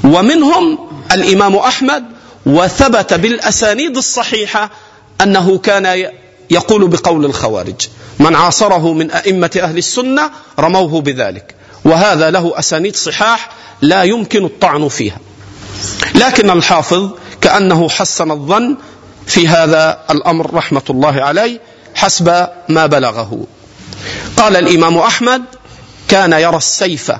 ومنهم 0.03 0.86
الإمام 1.11 1.55
أحمد 1.55 2.03
وثبت 2.45 3.13
بالأسانيد 3.13 3.97
الصحيحة 3.97 4.69
أنه 5.21 5.57
كان 5.57 6.11
يقول 6.49 6.87
بقول 6.87 7.25
الخوارج 7.25 7.87
من 8.19 8.35
عاصره 8.35 8.93
من 8.93 9.11
أئمة 9.11 9.59
أهل 9.63 9.77
السنة 9.77 10.31
رموه 10.59 11.01
بذلك 11.01 11.55
وهذا 11.85 12.31
له 12.31 12.59
أسانيد 12.59 12.95
صحاح 12.95 13.49
لا 13.81 14.03
يمكن 14.03 14.45
الطعن 14.45 14.87
فيها. 14.87 15.19
لكن 16.15 16.49
الحافظ 16.49 17.09
كأنه 17.41 17.89
حسن 17.89 18.31
الظن 18.31 18.77
في 19.27 19.47
هذا 19.47 19.99
الأمر 20.09 20.53
رحمة 20.53 20.81
الله 20.89 21.21
عليه 21.23 21.59
حسب 21.95 22.47
ما 22.69 22.85
بلغه. 22.85 23.47
قال 24.37 24.55
الإمام 24.55 24.97
أحمد 24.97 25.43
كان 26.07 26.33
يرى 26.33 26.57
السيف 26.57 27.11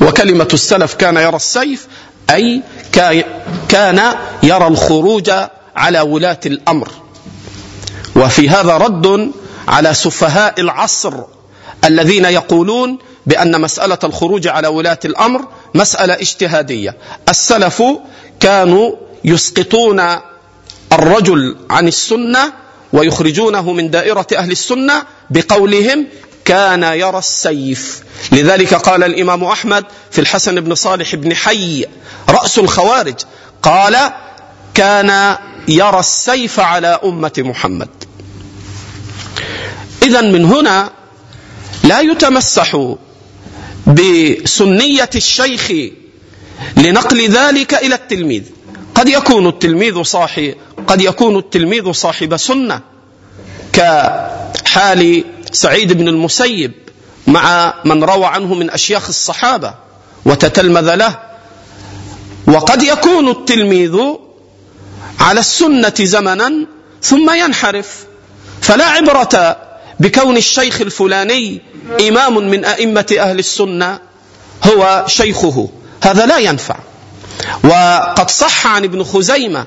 وكلمة 0.00 0.48
السلف 0.52 0.94
كان 0.94 1.16
يرى 1.16 1.36
السيف 1.36 1.86
أي 2.30 2.62
كان 3.68 4.14
يرى 4.42 4.66
الخروج 4.66 5.30
على 5.76 6.00
ولاة 6.00 6.40
الأمر. 6.46 6.88
وفي 8.16 8.48
هذا 8.48 8.76
رد 8.76 9.32
على 9.68 9.94
سفهاء 9.94 10.60
العصر 10.60 11.14
الذين 11.84 12.24
يقولون 12.24 12.98
بأن 13.26 13.60
مسألة 13.60 13.98
الخروج 14.04 14.48
على 14.48 14.68
ولاة 14.68 14.98
الأمر 15.04 15.44
مسألة 15.74 16.14
اجتهادية. 16.14 16.96
السلف 17.28 17.82
كانوا 18.40 18.92
يسقطون 19.24 20.02
الرجل 20.92 21.56
عن 21.70 21.88
السنة 21.88 22.52
ويخرجونه 22.92 23.72
من 23.72 23.90
دائرة 23.90 24.26
أهل 24.36 24.50
السنة 24.50 25.02
بقولهم 25.30 26.06
كان 26.48 26.82
يرى 26.82 27.18
السيف. 27.18 28.02
لذلك 28.32 28.74
قال 28.74 29.04
الإمام 29.04 29.44
أحمد 29.44 29.84
في 30.10 30.20
الحسن 30.20 30.60
بن 30.60 30.74
صالح 30.74 31.14
بن 31.14 31.34
حي 31.34 31.84
رأس 32.28 32.58
الخوارج 32.58 33.14
قال 33.62 33.96
كان 34.74 35.36
يرى 35.68 35.98
السيف 35.98 36.60
على 36.60 37.00
أمة 37.04 37.32
محمد. 37.38 37.88
إذا 40.02 40.20
من 40.20 40.44
هنا 40.44 40.90
لا 41.84 42.00
يتمسح 42.00 42.96
بسنية 43.86 45.10
الشيخ 45.14 45.72
لنقل 46.76 47.28
ذلك 47.28 47.74
إلى 47.74 47.94
التلميذ. 47.94 48.42
قد 48.94 49.08
يكون 49.08 49.46
التلميذ 49.46 50.02
صاحب 50.02 50.54
قد 50.86 51.00
يكون 51.00 51.36
التلميذ 51.36 51.92
صاحب 51.92 52.36
سنة 52.36 52.80
كحال 53.72 55.24
سعيد 55.52 55.92
بن 55.92 56.08
المسيب 56.08 56.72
مع 57.26 57.74
من 57.84 58.04
روى 58.04 58.26
عنه 58.26 58.54
من 58.54 58.70
أشياخ 58.70 59.08
الصحابة 59.08 59.74
وتتلمذ 60.24 60.94
له. 60.94 61.18
وقد 62.46 62.82
يكون 62.82 63.28
التلميذ 63.28 63.96
على 65.20 65.40
السنة 65.40 65.94
زمنا 66.00 66.66
ثم 67.02 67.30
ينحرف. 67.30 68.06
فلا 68.60 68.84
عبرة 68.84 69.56
بكون 70.00 70.36
الشيخ 70.36 70.80
الفلاني 70.80 71.62
إمام 72.08 72.48
من 72.48 72.64
أئمة 72.64 73.16
أهل 73.18 73.38
السنة 73.38 73.98
هو 74.64 75.04
شيخه. 75.06 75.68
هذا 76.02 76.26
لا 76.26 76.38
ينفع. 76.38 76.76
وقد 77.64 78.30
صح 78.30 78.66
عن 78.66 78.84
ابن 78.84 79.04
خزيمة 79.04 79.66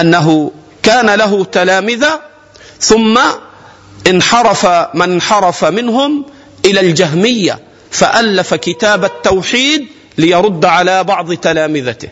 أنه 0.00 0.52
كان 0.82 1.10
له 1.10 1.44
تلامذة 1.44 2.20
ثم 2.80 3.20
انحرف 4.06 4.66
من 4.94 5.12
انحرف 5.12 5.64
منهم 5.64 6.24
إلى 6.64 6.80
الجهمية 6.80 7.58
فألف 7.90 8.54
كتاب 8.54 9.04
التوحيد 9.04 9.86
ليرد 10.18 10.64
على 10.64 11.04
بعض 11.04 11.32
تلامذته. 11.32 12.08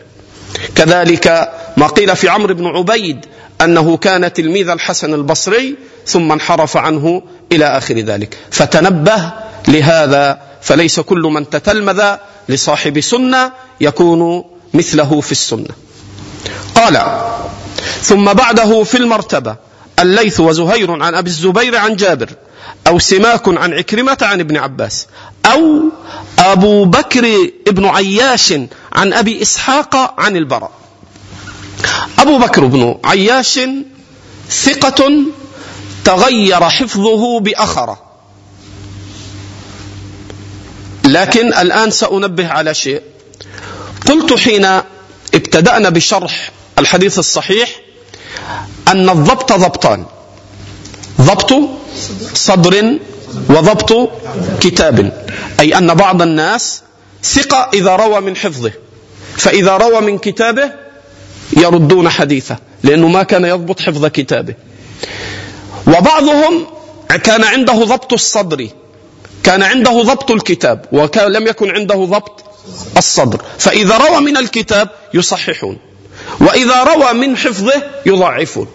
كذلك 0.75 1.51
ما 1.77 1.87
قيل 1.87 2.15
في 2.15 2.29
عمرو 2.29 2.53
بن 2.53 2.65
عبيد 2.65 3.25
أنه 3.61 3.97
كان 3.97 4.33
تلميذ 4.33 4.69
الحسن 4.69 5.13
البصري 5.13 5.75
ثم 6.05 6.31
انحرف 6.31 6.77
عنه 6.77 7.21
إلى 7.51 7.65
آخر 7.65 7.95
ذلك. 7.95 8.37
فتنبه 8.51 9.31
لهذا 9.67 10.41
فليس 10.61 10.99
كل 10.99 11.21
من 11.21 11.49
تتلمذ 11.49 12.03
لصاحب 12.49 12.99
سنة 12.99 13.51
يكون 13.81 14.43
مثله 14.73 15.21
في 15.21 15.31
السنة. 15.31 15.75
قال 16.75 17.21
ثم 18.01 18.33
بعده 18.33 18.83
في 18.83 18.97
المرتبة. 18.97 19.70
الليث 20.01 20.39
وزهير 20.39 20.91
عن 21.03 21.15
أبي 21.15 21.29
الزبير 21.29 21.75
عن 21.75 21.95
جابر 21.95 22.29
أو 22.87 22.99
سماك 22.99 23.47
عن 23.47 23.73
عكرمة 23.73 24.17
عن 24.21 24.39
ابن 24.39 24.57
عباس 24.57 25.07
أو 25.45 25.83
أبو 26.39 26.85
بكر 26.85 27.51
ابن 27.67 27.85
عياش 27.85 28.53
عن 28.93 29.13
أبي 29.13 29.41
إسحاق 29.41 30.19
عن 30.19 30.35
البراء. 30.35 30.71
أبو 32.19 32.37
بكر 32.37 32.65
بن 32.65 32.97
عياش 33.05 33.59
ثقة 34.49 35.23
تغير 36.05 36.69
حفظه 36.69 37.39
بأخرة 37.39 38.01
لكن 41.03 41.53
الآن 41.53 41.91
سأنبه 41.91 42.47
على 42.47 42.73
شيء. 42.73 43.01
قلت 44.07 44.33
حين 44.33 44.65
ابتدأنا 45.33 45.89
بشرح 45.89 46.51
الحديث 46.79 47.19
الصحيح 47.19 47.80
أن 48.87 49.09
الضبط 49.09 49.53
ضبطان. 49.53 50.05
ضبط 51.21 51.53
صدر 52.33 52.99
وضبط 53.49 54.09
كتاب. 54.61 55.25
أي 55.59 55.77
أن 55.77 55.93
بعض 55.93 56.21
الناس 56.21 56.81
ثقة 57.23 57.69
إذا 57.73 57.95
روى 57.95 58.21
من 58.21 58.35
حفظه. 58.35 58.71
فإذا 59.37 59.77
روى 59.77 60.01
من 60.01 60.17
كتابه 60.17 60.71
يردون 61.57 62.09
حديثه 62.09 62.57
لأنه 62.83 63.07
ما 63.07 63.23
كان 63.23 63.45
يضبط 63.45 63.79
حفظ 63.79 64.05
كتابه. 64.05 64.55
وبعضهم 65.87 66.65
كان 67.23 67.43
عنده 67.43 67.73
ضبط 67.73 68.13
الصدر 68.13 68.67
كان 69.43 69.63
عنده 69.63 70.01
ضبط 70.01 70.31
الكتاب 70.31 70.85
ولم 70.91 71.47
يكن 71.47 71.69
عنده 71.69 71.95
ضبط 71.95 72.43
الصدر. 72.97 73.41
فإذا 73.59 73.97
روى 73.97 74.21
من 74.21 74.37
الكتاب 74.37 74.89
يصححون. 75.13 75.77
وإذا 76.39 76.83
روى 76.83 77.13
من 77.13 77.37
حفظه 77.37 77.83
يضعفون. 78.05 78.67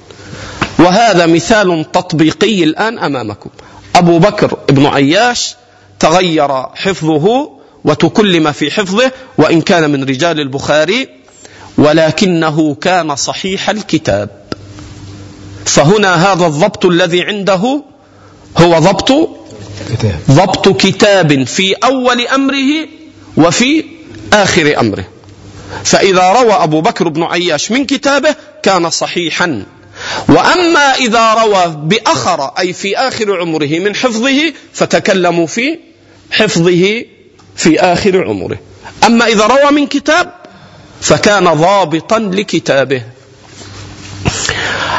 وهذا 0.78 1.26
مثال 1.26 1.92
تطبيقي 1.92 2.64
الآن 2.64 2.98
أمامكم. 2.98 3.50
أبو 3.94 4.18
بكر 4.18 4.58
بن 4.68 4.86
عياش 4.86 5.54
تغير 5.98 6.62
حفظه 6.74 7.50
وتكلم 7.84 8.52
في 8.52 8.70
حفظه 8.70 9.12
وإن 9.38 9.60
كان 9.60 9.90
من 9.90 10.04
رجال 10.04 10.40
البخاري 10.40 11.08
ولكنه 11.78 12.74
كان 12.74 13.16
صحيح 13.16 13.70
الكتاب. 13.70 14.30
فهنا 15.64 16.32
هذا 16.32 16.46
الضبط 16.46 16.86
الذي 16.86 17.22
عنده 17.22 17.82
هو 18.58 18.78
ضبط 18.78 19.12
ضبط 20.30 20.68
كتاب 20.68 21.44
في 21.44 21.74
أول 21.74 22.26
أمره 22.26 22.88
وفي 23.36 23.84
آخر 24.32 24.80
أمره. 24.80 25.04
فإذا 25.84 26.32
روى 26.32 26.52
أبو 26.52 26.80
بكر 26.80 27.08
بن 27.08 27.22
عياش 27.22 27.70
من 27.70 27.86
كتابه 27.86 28.34
كان 28.62 28.90
صحيحا. 28.90 29.64
وأما 30.28 30.94
إذا 30.94 31.34
روى 31.34 31.76
بأخر 31.76 32.50
أي 32.58 32.72
في 32.72 32.96
آخر 32.96 33.40
عمره 33.40 33.78
من 33.78 33.94
حفظه 33.94 34.52
فتكلموا 34.72 35.46
في 35.46 35.78
حفظه 36.30 37.04
في 37.56 37.80
آخر 37.80 38.24
عمره. 38.24 38.58
أما 39.04 39.26
إذا 39.26 39.46
روى 39.46 39.70
من 39.70 39.86
كتاب 39.86 40.32
فكان 41.00 41.44
ضابطا 41.44 42.18
لكتابه. 42.18 43.02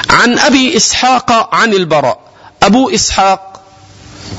عن 0.10 0.40
أبي 0.40 0.78
إسحاق 0.78 1.56
عن 1.56 1.74
البراء. 1.74 2.20
أبو 2.64 2.90
إسحاق 2.90 3.62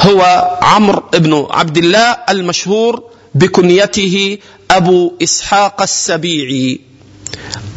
هو 0.00 0.50
عمرو 0.62 1.02
بن 1.12 1.46
عبد 1.50 1.76
الله 1.76 2.16
المشهور 2.28 3.02
بكنيته 3.34 4.38
أبو 4.70 5.12
إسحاق 5.22 5.82
السبيعي. 5.82 6.80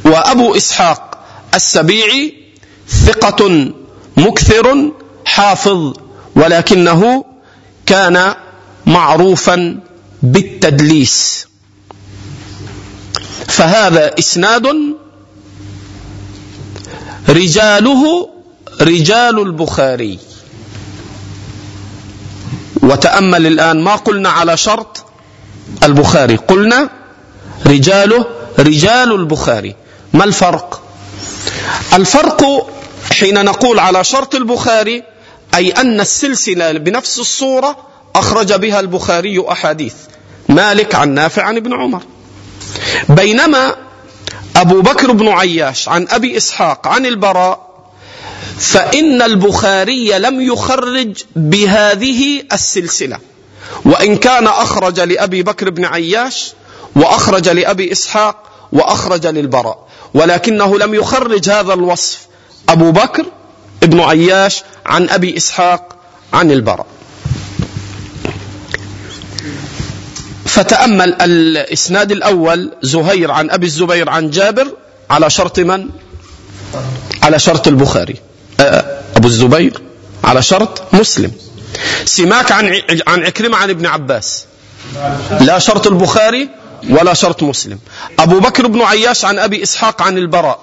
وأبو 0.06 0.56
إسحاق 0.56 1.26
السبيعي 1.56 2.34
ثقة 2.90 3.72
مكثر 4.18 4.92
حافظ 5.26 5.94
ولكنه 6.36 7.26
كان 7.86 8.36
معروفا 8.86 9.80
بالتدليس. 10.24 11.48
فهذا 13.48 14.16
إسناد 14.20 14.68
رجاله 17.30 18.30
رجال 18.82 19.40
البخاري. 19.40 20.20
وتأمل 22.84 23.48
الآن 23.48 23.82
ما 23.84 23.96
قلنا 23.96 24.30
على 24.30 24.58
شرط 24.58 25.06
البخاري. 25.84 26.36
قلنا 26.36 26.90
رجاله 27.66 28.26
رجال 28.60 29.12
البخاري. 29.12 29.76
ما 30.14 30.24
الفرق؟ 30.24 30.82
الفرق 31.94 32.70
حين 33.12 33.46
نقول 33.46 33.80
على 33.80 34.04
شرط 34.04 34.36
البخاري 34.36 35.04
أي 35.56 35.72
أن 35.72 36.02
السلسلة 36.02 36.72
بنفس 36.72 37.20
الصورة 37.20 37.78
أخرج 38.16 38.54
بها 38.54 38.80
البخاري 38.80 39.46
أحاديث. 39.52 39.94
مالك 40.50 40.96
عن 40.96 41.10
نافع 41.14 41.44
عن 41.44 41.58
ابن 41.58 41.74
عمر. 41.74 42.04
بينما 43.10 43.76
أبو 44.56 44.82
بكر 44.82 45.12
بن 45.12 45.28
عياش 45.28 45.90
عن 45.90 46.08
أبي 46.10 46.38
إسحاق 46.38 46.88
عن 46.88 47.06
البراء 47.06 47.72
فإن 48.60 49.22
البخاري 49.22 50.20
لم 50.20 50.42
يخرج 50.42 51.24
بهذه 51.36 52.44
السلسلة. 52.54 53.20
وإن 53.86 54.16
كان 54.16 54.48
أخرج 54.48 55.00
لأبي 55.00 55.44
بكر 55.44 55.70
بن 55.70 55.86
عياش 55.86 56.54
وأخرج 56.96 57.50
لأبي 57.50 57.92
إسحاق 57.92 58.44
وأخرج 58.72 59.28
للبراء. 59.28 59.88
ولكنه 60.14 60.78
لم 60.78 60.94
يخرج 60.94 61.50
هذا 61.50 61.74
الوصف 61.74 62.20
أبو 62.70 62.92
بكر 62.92 63.26
بن 63.82 64.00
عياش 64.00 64.64
عن 64.86 65.10
أبي 65.10 65.38
إسحاق 65.38 65.96
عن 66.34 66.52
البراء. 66.52 66.86
فتأمل 70.46 71.22
الإسناد 71.22 72.12
الأول 72.12 72.72
زهير 72.82 73.32
عن 73.32 73.50
أبي 73.50 73.66
الزبير 73.66 74.10
عن 74.10 74.30
جابر 74.30 74.68
على 75.10 75.30
شرط 75.30 75.60
من؟ 75.60 75.90
على 77.24 77.40
شرط 77.40 77.68
البخاري. 77.68 78.16
أبو 79.16 79.28
الزبير 79.28 79.82
على 80.24 80.42
شرط 80.42 80.84
مسلم. 80.94 81.32
سماك 82.06 82.52
عن 82.52 82.82
عن 83.08 83.24
عكرمة 83.24 83.58
عن 83.58 83.70
ابن 83.70 83.86
عباس. 83.86 84.46
لا 85.40 85.60
شرط 85.60 85.88
البخاري 85.88 86.50
ولا 86.90 87.14
شرط 87.14 87.44
مسلم. 87.44 87.80
أبو 88.20 88.40
بكر 88.40 88.68
بن 88.68 88.82
عياش 88.82 89.26
عن 89.26 89.40
أبي 89.40 89.64
إسحاق 89.64 90.02
عن 90.02 90.18
البراء. 90.18 90.60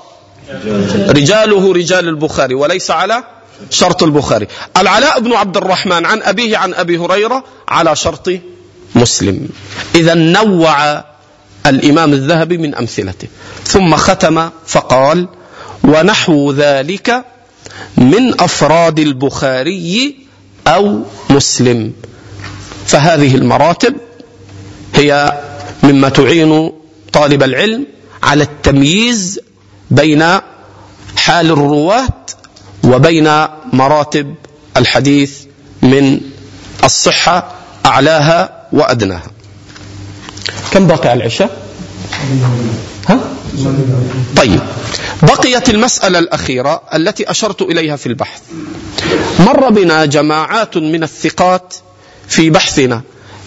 رجاله 1.08 1.72
رجال 1.72 2.08
البخاري 2.08 2.54
وليس 2.54 2.90
على 2.90 3.24
شرط 3.70 4.02
البخاري. 4.02 4.46
العلاء 4.76 5.20
بن 5.20 5.32
عبد 5.32 5.56
الرحمن 5.56 6.06
عن 6.06 6.22
أبيه 6.22 6.56
عن 6.56 6.74
أبي 6.74 6.98
هريرة 6.98 7.44
على 7.68 7.96
شرط 7.96 8.30
مسلم. 8.94 9.48
إذا 9.94 10.14
نوع 10.14 11.04
الإمام 11.66 12.12
الذهبي 12.12 12.58
من 12.58 12.74
أمثلته. 12.74 13.28
ثم 13.64 13.96
ختم 13.96 14.50
فقال 14.66 15.28
ونحو 15.84 16.52
ذلك 16.52 17.24
من 17.96 18.40
أفراد 18.40 18.98
البخاري 18.98 20.16
أو 20.68 21.02
مسلم. 21.30 21.92
فهذه 22.86 23.34
المراتب 23.34 23.94
هي 24.94 25.32
مما 25.82 26.08
تعين 26.08 26.72
طالب 27.12 27.42
العلم 27.42 27.86
على 28.22 28.42
التمييز 28.42 29.40
بين 29.90 30.24
حال 31.16 31.50
الرواة 31.50 32.08
وبين 32.84 33.28
مراتب 33.72 34.34
الحديث 34.76 35.32
من 35.82 36.20
الصحة 36.84 37.52
أعلاها 37.86 38.66
وأدناها. 38.72 39.30
كم 40.72 40.86
بقي 40.86 41.08
على 41.08 41.20
العشاء؟ 41.20 41.62
ها؟ 43.08 43.20
طيب. 44.36 44.60
بقيت 45.22 45.70
المسألة 45.70 46.18
الأخيرة 46.18 46.82
التي 46.94 47.30
أشرت 47.30 47.62
إليها 47.62 47.96
في 47.96 48.06
البحث. 48.06 48.40
مر 49.40 49.70
بنا 49.70 50.04
جماعات 50.04 50.76
من 50.76 51.02
الثقات 51.02 51.74
في 52.28 52.50
بحثنا 52.50 53.02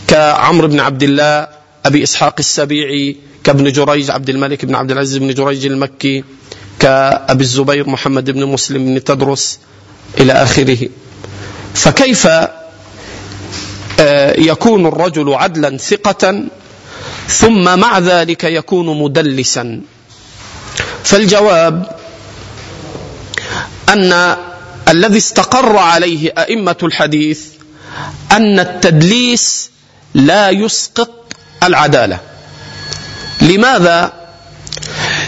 كعمرو 0.07 0.67
بن 0.67 0.79
عبد 0.79 1.03
الله 1.03 1.47
أبي 1.85 2.03
إسحاق 2.03 2.35
السبيعي 2.39 3.17
كابن 3.43 3.71
جريج 3.71 4.11
عبد 4.11 4.29
الملك 4.29 4.65
بن 4.65 4.75
عبد 4.75 4.91
العزيز 4.91 5.17
بن 5.17 5.33
جريج 5.33 5.65
المكي 5.65 6.23
كأبي 6.79 7.43
الزبير 7.43 7.89
محمد 7.89 8.31
بن 8.31 8.45
مسلم 8.45 8.85
بن 8.85 9.03
تدرس 9.03 9.59
إلى 10.19 10.33
آخره. 10.33 10.89
فكيف 11.73 12.27
آه، 13.99 14.39
يكون 14.39 14.85
الرجل 14.85 15.33
عدلا 15.33 15.77
ثقة 15.77 16.43
ثم 17.31 17.79
مع 17.79 17.99
ذلك 17.99 18.43
يكون 18.43 19.01
مدلسا. 19.01 19.81
فالجواب 21.03 21.97
أن 23.89 24.35
الذي 24.87 25.17
استقر 25.17 25.77
عليه 25.77 26.33
أئمة 26.37 26.75
الحديث 26.83 27.41
أن 28.31 28.59
التدليس 28.59 29.71
لا 30.13 30.49
يسقط 30.49 31.33
العدالة. 31.63 32.19
لماذا؟ 33.41 34.13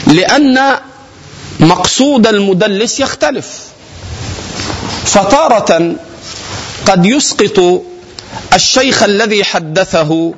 لأن 0.07 0.75
مقصود 1.59 2.27
المدلس 2.27 2.99
يختلف. 2.99 3.47
فتارة 5.05 5.95
قد 6.85 7.05
يسقط 7.05 7.83
الشيخ 8.53 9.03
الذي 9.03 9.43
حدثه 9.43 10.33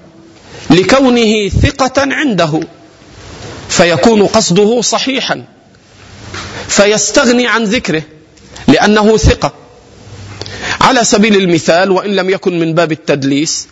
لكونه 0.69 1.49
ثقة 1.49 1.93
عنده 2.13 2.59
فيكون 3.69 4.25
قصده 4.27 4.81
صحيحا 4.81 5.43
فيستغني 6.67 7.47
عن 7.47 7.63
ذكره 7.63 8.03
لأنه 8.67 9.17
ثقة. 9.17 9.53
على 10.81 11.03
سبيل 11.03 11.35
المثال 11.35 11.91
وإن 11.91 12.15
لم 12.15 12.29
يكن 12.29 12.59
من 12.59 12.73
باب 12.73 12.91
التدليس 12.91 13.67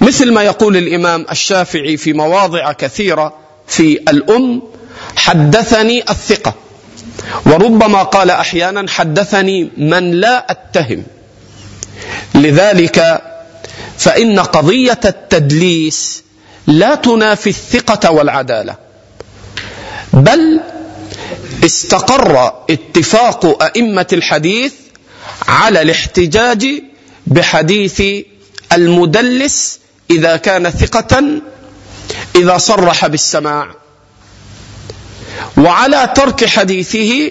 مثل 0.00 0.32
ما 0.32 0.42
يقول 0.42 0.76
الإمام 0.76 1.26
الشافعي 1.30 1.96
في 1.96 2.12
مواضع 2.12 2.72
كثيرة 2.72 3.34
في 3.66 3.92
الأم 3.92 4.62
حدثني 5.16 6.02
الثقة. 6.10 6.54
وربما 7.46 8.02
قال 8.02 8.30
أحيانا 8.30 8.90
حدثني 8.90 9.70
من 9.76 10.10
لا 10.10 10.50
أتهم. 10.50 11.02
لذلك 12.34 13.22
فإن 13.98 14.40
قضية 14.40 15.00
التدليس 15.04 16.22
لا 16.70 16.94
تنافي 16.94 17.50
الثقة 17.50 18.10
والعدالة. 18.10 18.76
بل 20.12 20.60
استقر 21.64 22.52
اتفاق 22.70 23.62
أئمة 23.62 24.06
الحديث 24.12 24.72
على 25.48 25.82
الاحتجاج 25.82 26.66
بحديث 27.26 28.02
المدلس 28.72 29.80
إذا 30.10 30.36
كان 30.36 30.70
ثقة 30.70 31.40
إذا 32.36 32.58
صرح 32.58 33.06
بالسماع. 33.06 33.70
وعلى 35.56 36.12
ترك 36.16 36.44
حديثه 36.44 37.30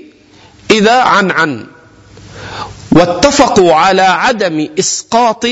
إذا 0.72 1.02
عن 1.02 1.32
عن. 1.32 1.68
واتفقوا 2.92 3.74
على 3.76 4.02
عدم 4.02 4.70
إسقاط 4.80 5.46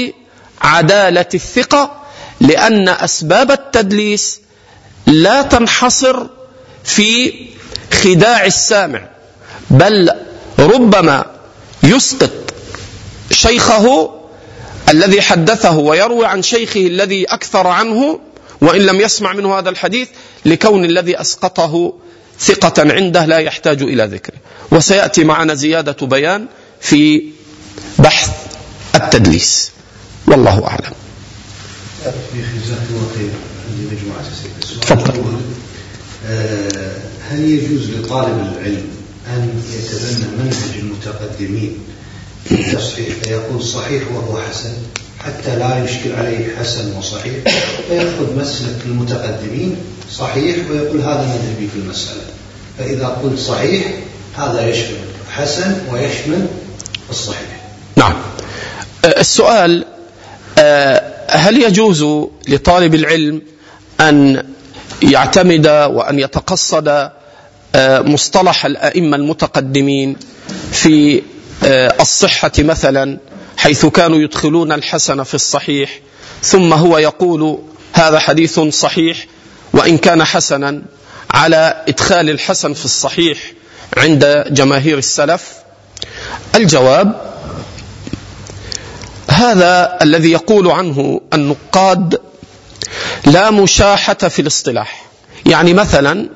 عدالة 0.62 1.26
الثقة 1.34 2.07
لأن 2.42 2.90
أسباب 2.90 3.52
التدليس 3.52 4.42
لا 5.06 5.42
تنحصر 5.42 6.28
في 6.84 7.34
خداع 7.94 8.46
السامع 8.46 9.08
بل 9.70 10.10
ربما 10.60 11.26
يسقط 11.84 12.32
شيخه 13.32 14.14
الذي 14.90 15.22
حدثه 15.22 15.78
ويروي 15.78 16.26
عن 16.26 16.42
شيخه 16.42 16.88
الذي 16.88 17.26
أكثر 17.26 17.68
عنه 17.68 18.20
وإن 18.62 18.82
لم 18.82 19.02
يسمع 19.02 19.34
منه 19.34 19.60
هذا 19.60 19.70
الحديث 19.70 20.08
لكون 20.46 20.86
الذي 20.86 21.22
أسقطه 21.22 21.94
ثقة 22.40 22.94
عنده 22.94 23.26
لا 23.26 23.38
يحتاج 23.38 23.82
إلى 23.82 24.04
ذكره 24.06 24.38
وسيأتي 24.72 25.24
معنا 25.24 25.54
زيادة 25.54 26.08
بيان 26.08 26.46
في 26.82 27.24
بحث 28.00 28.30
التدليس. 28.96 29.72
والله 30.28 30.68
أعلم. 30.68 31.07
تفضل. 34.82 35.38
آه، 36.28 36.92
هل 37.30 37.50
يجوز 37.50 37.90
لطالب 37.90 38.40
العلم 38.40 38.86
أن 39.28 39.62
يتبنى 39.74 40.44
منهج 40.44 40.80
المتقدمين 40.80 41.78
في 42.46 42.54
التصحيح 42.54 43.08
فيقول 43.24 43.64
صحيح 43.64 44.04
وهو 44.14 44.42
حسن 44.42 44.74
حتى 45.20 45.56
لا 45.56 45.84
يشكل 45.84 46.16
عليه 46.16 46.56
حسن 46.56 46.98
وصحيح؟ 46.98 47.34
فيأخذ 47.88 48.40
مسلك 48.40 48.76
المتقدمين 48.86 49.76
صحيح 50.14 50.56
ويقول 50.72 51.02
هذا 51.02 51.22
مذهبي 51.22 51.68
في 51.68 51.80
المسألة. 51.80 52.22
فإذا 52.80 53.08
قلت 53.08 53.40
صحيح 53.40 53.94
هذا 54.38 54.68
يشمل 54.68 54.98
حسن 55.32 55.76
ويشمل 55.92 56.48
الصحيح. 57.10 57.62
نعم. 57.96 58.14
آه، 59.06 59.20
السؤال 59.20 59.86
آه، 60.58 61.17
هل 61.30 61.64
يجوز 61.64 62.06
لطالب 62.48 62.96
العلم 62.96 63.42
أن 64.02 64.44
يعتمد 65.02 65.68
وأن 65.68 66.20
يتقصد 66.20 67.12
آه، 67.76 68.02
مصطلح 68.02 68.66
الأئمة 68.66 69.18
المتقدمين 69.18 70.16
في 70.72 71.22
الصحة 72.00 72.52
مثلا 72.60 73.18
حيث 73.58 73.86
كانوا 73.86 74.18
يدخلون 74.18 74.72
الحسن 74.72 75.24
في 75.24 75.34
الصحيح 75.34 76.00
ثم 76.42 76.74
هو 76.74 76.98
يقول 76.98 77.60
هذا 77.94 78.20
حديث 78.20 78.60
صحيح 78.60 79.26
وإن 79.74 79.98
كان 79.98 80.24
حسنا 80.24 80.82
على 81.32 81.84
إدخال 81.88 82.30
الحسن 82.30 82.74
في 82.74 82.86
الصحيح 82.86 83.38
عند 83.98 84.46
جماهير 84.50 84.98
السلف؟ 84.98 85.54
الجواب 86.56 87.37
هذا 89.38 89.98
الذي 90.02 90.32
يقول 90.32 90.72
عنه 90.72 91.22
النقاد 91.34 92.20
لا 93.26 93.52
مشاحة 93.52 94.14
في 94.14 94.42
الاصطلاح. 94.42 95.06
يعني 95.46 95.74
مثلا 95.74 96.30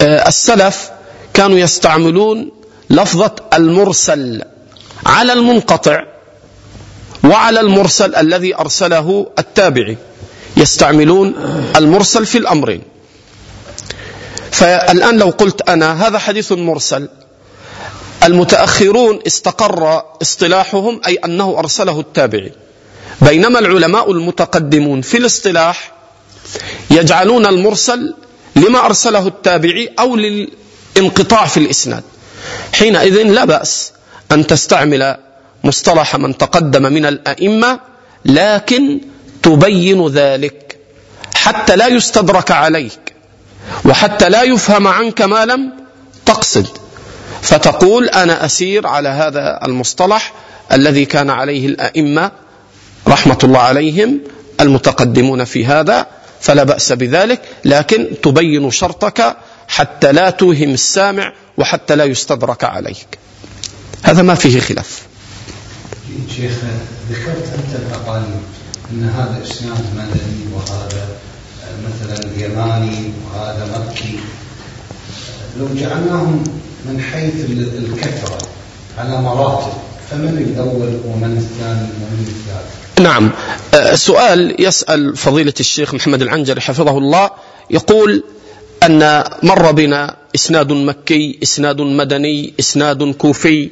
آه، 0.00 0.28
السلف 0.28 0.90
كانوا 1.34 1.58
يستعملون 1.58 2.50
لفظة 2.90 3.34
المرسل 3.52 4.42
على 5.06 5.32
المنقطع 5.32 6.04
وعلى 7.24 7.60
المرسل 7.60 8.14
الذي 8.14 8.56
أرسله 8.56 9.26
التابعي. 9.38 9.96
يستعملون 10.56 11.34
المرسل 11.76 12.26
في 12.26 12.38
الأمرين. 12.38 12.82
فالآن 14.50 15.18
لو 15.18 15.30
قلت 15.30 15.68
أنا 15.68 16.06
هذا 16.06 16.18
حديث 16.18 16.52
مرسل. 16.52 17.08
المتأخرون 18.24 19.20
استقر 19.26 20.02
اصطلاحهم 20.22 21.00
أي 21.06 21.14
أنه 21.14 21.58
أرسله 21.58 22.00
التابعي. 22.00 22.52
بينما 23.20 23.58
العلماء 23.58 24.12
المتقدمون 24.12 25.00
في 25.00 25.16
الاصطلاح 25.16 25.92
يجعلون 26.90 27.46
المرسل 27.46 28.14
لما 28.56 28.86
أرسله 28.86 29.26
التابعي 29.26 29.90
أو 29.98 30.16
للانقطاع 30.16 31.46
في 31.46 31.56
الإسناد. 31.56 32.02
حينئذ 32.74 33.22
لا 33.22 33.44
بأس 33.44 33.92
أن 34.32 34.46
تستعمل 34.46 35.16
مصطلح 35.64 36.16
من 36.16 36.38
تقدم 36.38 36.82
من 36.82 37.06
الأئمة 37.06 37.80
لكن 38.24 39.00
تبين 39.42 40.08
ذلك 40.08 40.78
حتى 41.34 41.76
لا 41.76 41.86
يستدرك 41.86 42.50
عليك 42.50 43.14
وحتى 43.84 44.28
لا 44.28 44.42
يفهم 44.42 44.86
عنك 44.86 45.22
ما 45.22 45.44
لم 45.44 45.72
تقصد. 46.26 46.83
فتقول 47.42 48.08
أنا 48.08 48.44
أسير 48.44 48.86
على 48.86 49.08
هذا 49.08 49.60
المصطلح 49.64 50.32
الذي 50.72 51.04
كان 51.04 51.30
عليه 51.30 51.66
الأئمة 51.66 52.30
رحمة 53.08 53.38
الله 53.44 53.60
عليهم 53.60 54.20
المتقدمون 54.60 55.44
في 55.44 55.66
هذا 55.66 56.06
فلا 56.40 56.64
بأس 56.64 56.92
بذلك 56.92 57.40
لكن 57.64 58.06
تبين 58.22 58.70
شرطك 58.70 59.36
حتى 59.68 60.12
لا 60.12 60.30
توهم 60.30 60.70
السامع 60.70 61.32
وحتى 61.58 61.96
لا 61.96 62.04
يستدرك 62.04 62.64
عليك. 62.64 63.18
هذا 64.02 64.22
ما 64.22 64.34
فيه 64.34 64.60
خلاف. 64.60 65.02
شيخ 66.36 66.52
ذكرت 67.10 67.48
أنت 67.54 67.80
الأقاليم 67.86 68.42
أن 68.90 69.08
هذا 69.08 69.42
إسناد 69.42 69.84
مدني 69.96 70.54
وهذا 70.54 71.08
مثلا 71.86 72.44
يماني 72.44 73.12
وهذا 73.24 73.86
مكي. 73.88 74.18
لو 75.58 75.68
جعلناهم 75.74 76.44
من 76.84 77.00
حيث 77.00 77.34
الكثرة 77.78 78.38
على 78.98 79.22
مراتب 79.22 79.72
فمن 80.10 80.38
الأول 80.38 81.00
ومن 81.06 81.36
الثاني 81.36 81.88
ومن 82.00 82.26
الثالث؟ 82.26 83.00
نعم. 83.00 83.30
آه، 83.74 83.94
سؤال 83.94 84.56
يسأل 84.58 85.16
فضيلة 85.16 85.54
الشيخ 85.60 85.94
محمد 85.94 86.22
العنجري 86.22 86.60
حفظه 86.60 86.98
الله. 86.98 87.30
يقول 87.70 88.24
أن 88.82 89.24
مر 89.42 89.72
بنا 89.72 90.16
إسناد 90.34 90.72
مكي 90.72 91.38
إسناد 91.42 91.80
مدني 91.80 92.54
إسناد 92.60 93.14
كوفي. 93.14 93.70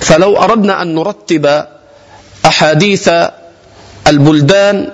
فلو 0.00 0.36
أردنا 0.36 0.82
أن 0.82 0.94
نرتب 0.94 1.64
أحاديث 2.44 3.10
البلدان 4.06 4.90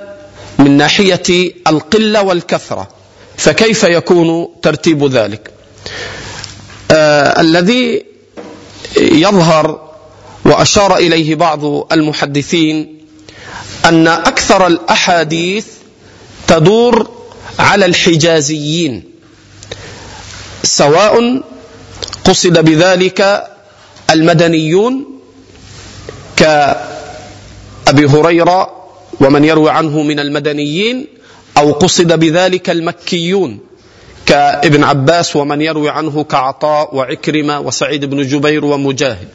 من 0.58 0.76
ناحية 0.76 1.52
القلة 1.66 2.22
والكثرة 2.22 2.88
فكيف 3.36 3.84
يكون 3.84 4.48
ترتيب 4.62 5.04
ذلك؟ 5.04 5.50
الذي 7.40 8.04
يظهر 8.96 9.80
وأشار 10.44 10.96
إليه 10.96 11.34
بعض 11.34 11.92
المحدثين 11.92 12.98
أن 13.84 14.06
أكثر 14.08 14.66
الأحاديث 14.66 15.66
تدور 16.46 17.10
على 17.58 17.86
الحجازيين 17.86 19.04
سواء 20.62 21.42
قصد 22.24 22.58
بذلك 22.64 23.44
المدنيون 24.10 25.20
كأبي 26.36 28.06
هريرة 28.06 28.70
ومن 29.20 29.44
يروي 29.44 29.70
عنه 29.70 30.02
من 30.02 30.20
المدنيين 30.20 31.06
أو 31.56 31.72
قصد 31.72 32.12
بذلك 32.18 32.70
المكيون. 32.70 33.58
كابن 34.26 34.84
عباس 34.84 35.36
ومن 35.36 35.60
يروي 35.60 35.90
عنه 35.90 36.24
كعطاء 36.24 36.94
وعكرمة 36.96 37.60
وسعيد 37.60 38.04
بن 38.04 38.26
جبير 38.26 38.64
ومجاهد. 38.64 39.28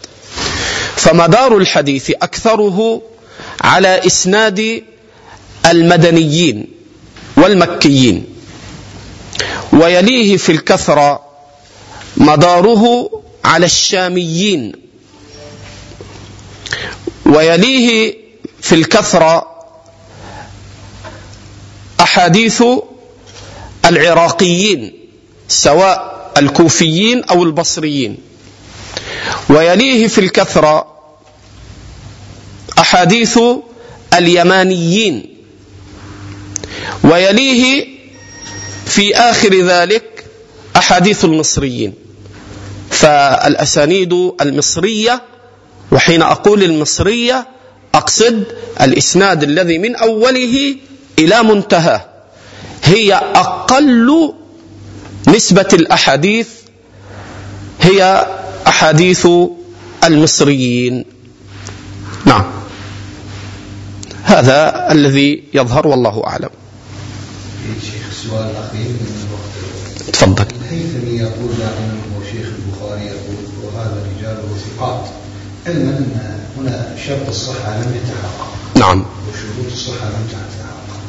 فمدار 0.95 1.57
الحديث 1.57 2.11
أكثره 2.11 3.01
على 3.61 4.05
إسناد 4.05 4.83
المدنيين 5.65 6.67
والمكيين. 7.37 8.25
ويليه 9.73 10.37
في 10.37 10.51
الكثرة 10.51 11.21
مداره 12.17 13.09
على 13.45 13.65
الشاميين. 13.65 14.71
ويليه 17.25 18.15
في 18.61 18.75
الكثرة 18.75 19.47
أحاديث 21.99 22.63
العراقيين 23.85 24.93
سواء 25.47 26.31
الكوفيين 26.37 27.23
أو 27.23 27.43
البصريين. 27.43 28.17
ويليه 29.49 30.07
في 30.07 30.17
الكثرة 30.21 30.87
أحاديث 32.79 33.39
اليمانيين. 34.13 35.35
ويليه 37.03 37.87
في 38.85 39.15
آخر 39.15 39.53
ذلك 39.61 40.25
أحاديث 40.75 41.25
المصريين. 41.25 41.93
فالأسانيد 42.91 44.13
المصرية 44.41 45.21
وحين 45.91 46.21
أقول 46.21 46.63
المصرية 46.63 47.47
أقصد 47.95 48.43
الإسناد 48.81 49.43
الذي 49.43 49.77
من 49.77 49.95
أوله 49.95 50.75
إلى 51.19 51.43
منتهاه. 51.43 52.05
هي 52.89 53.13
أقل 53.13 54.33
نسبة 55.27 55.67
الأحاديث 55.73 56.47
هي 57.81 58.27
أحاديث 58.67 59.27
المصريين. 60.03 61.05
نعم. 62.25 62.45
هذا 64.23 64.91
الذي 64.91 65.43
يظهر 65.53 65.87
والله 65.87 66.23
أعلم. 66.27 66.49
شيخ 67.81 68.05
السؤال 68.09 68.45
الأخير 68.49 68.89
من 68.89 69.27
الوقت. 69.27 70.09
تفضل. 70.13 70.45
الهيثمي 70.61 71.17
يقول 71.17 71.49
دائما 71.57 71.97
وشيخ 72.19 72.47
البخاري 72.47 73.05
يقول 73.05 73.35
وهذا 73.63 74.07
رجاله 74.17 74.57
ثقات 74.57 75.05
علما 75.67 75.97
أن 75.97 76.39
هنا 76.57 76.95
شرط 77.07 77.27
الصحة 77.27 77.77
لم 77.77 77.95
يتحقق. 77.95 78.49
نعم. 78.75 79.05
وشروط 79.29 79.73
الصحة 79.73 80.05
لم 80.05 80.27
تتحقق. 80.29 80.99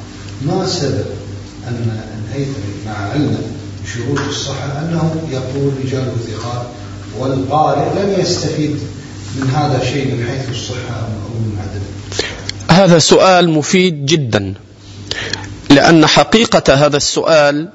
ما 0.42 0.66
سبب؟ 0.66 1.29
أن 1.68 2.00
الهيثمي 2.28 2.86
مع 2.86 3.10
علم 3.10 3.38
شروط 3.94 4.20
الصحة 4.28 4.78
أنه 4.78 5.22
يقول 5.30 5.72
رجاله 5.84 6.14
ثقات 6.26 6.66
والقارئ 7.18 8.02
لم 8.02 8.20
يستفيد 8.20 8.78
من 9.36 9.50
هذا 9.50 9.82
الشيء 9.82 10.06
من 10.06 10.26
حيث 10.26 10.50
الصحة 10.50 10.96
أو 11.00 11.38
من 11.38 11.58
عدم 11.60 11.80
هذا 12.70 12.98
سؤال 12.98 13.50
مفيد 13.50 14.06
جدا 14.06 14.54
لأن 15.70 16.06
حقيقة 16.06 16.74
هذا 16.74 16.96
السؤال 16.96 17.68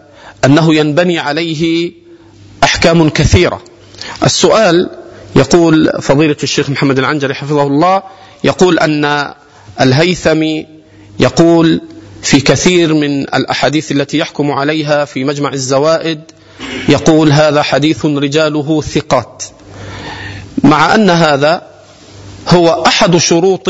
أنه 0.46 0.76
ينبني 0.76 1.20
عليه 1.20 1.92
أحكام 2.64 3.10
كثيرة. 3.10 3.62
السؤال 4.24 4.90
يقول 5.36 5.92
فضيلة 6.02 6.36
الشيخ 6.44 6.70
محمد 6.70 7.00
العنجري 7.00 7.34
حفظه 7.34 7.64
الله 7.64 8.04
يقول 8.44 8.80
أن 8.80 9.34
الهيثمي 9.82 10.68
يقول 11.20 11.82
في 12.26 12.42
كثير 12.42 12.94
من 12.94 13.22
الأحاديث 13.22 13.92
التي 13.92 14.18
يحكم 14.18 14.52
عليها 14.52 15.06
في 15.06 15.24
مجمع 15.24 15.54
الزوائد 15.54 16.22
يقول 16.90 17.32
هذا 17.32 17.62
حديث 17.62 18.06
رجاله 18.06 18.82
ثقات. 18.82 19.44
مع 20.64 20.96
أن 20.96 21.10
هذا 21.10 21.62
هو 22.48 22.84
أحد 22.88 23.18
شروط 23.18 23.70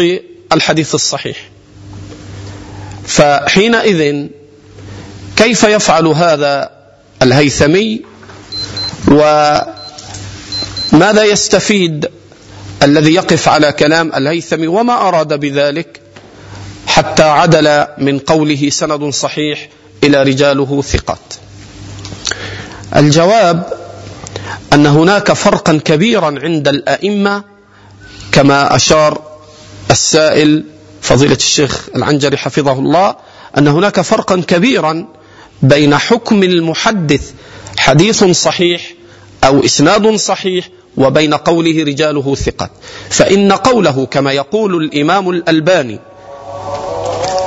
الحديث 0.53 0.95
الصحيح. 0.95 1.38
فحينئذ 3.06 4.28
كيف 5.36 5.64
يفعل 5.64 6.08
هذا 6.08 6.70
الهيثمي؟ 7.22 8.01
وماذا 9.08 9.74
يستفيد 11.24 12.10
الذي 12.84 13.14
يقف 13.14 13.49
على 13.49 13.72
كلام 13.72 14.12
الهيثمي؟ 14.16 14.68
وما 14.68 14.93
أراد 14.93 15.39
بذلك؟ 15.39 16.05
حتى 16.88 17.24
عدل 17.24 17.86
من 17.98 18.20
قوله 18.20 18.70
سند 18.70 19.10
صحيح 19.14 19.70
إلى 20.04 20.24
رجاله 20.24 20.82
ثقات. 20.82 21.34
الجواب 22.96 23.74
أن 24.74 24.86
هناك 24.86 25.32
فرقا 25.32 25.80
كبيرا 25.86 26.40
عند 26.44 26.68
الأئمة 26.68 27.44
كما 28.32 28.76
أشار 28.76 29.22
السائل 29.92 30.64
فضيلة 31.02 31.36
الشيخ 31.36 31.90
العنجري 31.96 32.38
حفظه 32.38 32.72
الله 32.74 33.16
أن 33.58 33.68
هناك 33.68 34.02
فرقا 34.02 34.42
كبيرا 34.48 35.08
بين 35.62 35.98
حكم 35.98 36.44
المحدث 36.44 37.32
حديث 37.78 38.24
صحيح 38.24 38.94
أو 39.44 39.66
إسناد 39.66 40.16
صحيح 40.16 40.70
وبين 40.98 41.34
قوله 41.34 41.84
رجاله 41.84 42.36
ثقة 42.36 42.70
فإن 43.10 43.52
قوله 43.52 44.06
كما 44.06 44.32
يقول 44.32 44.84
الإمام 44.84 45.30
الألباني 45.30 46.00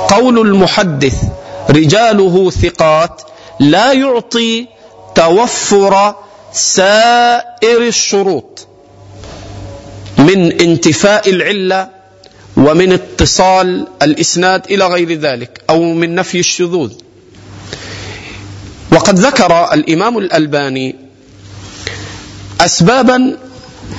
قول 0.09 0.39
المحدث 0.39 1.23
رجاله 1.69 2.49
ثقات 2.49 3.21
لا 3.59 3.93
يعطي 3.93 4.67
توفر 5.15 6.15
سائر 6.53 7.81
الشروط 7.87 8.67
من 10.17 10.51
انتفاء 10.61 11.29
العلة 11.29 11.89
ومن 12.57 12.91
اتصال 12.93 13.87
الإسناد 14.01 14.71
إلى 14.71 14.87
غير 14.87 15.13
ذلك 15.13 15.61
أو 15.69 15.83
من 15.93 16.15
نفي 16.15 16.39
الشذوذ. 16.39 16.93
وقد 18.91 19.19
ذكر 19.19 19.73
الإمام 19.73 20.17
الألباني 20.17 20.95
اسبابا 22.61 23.37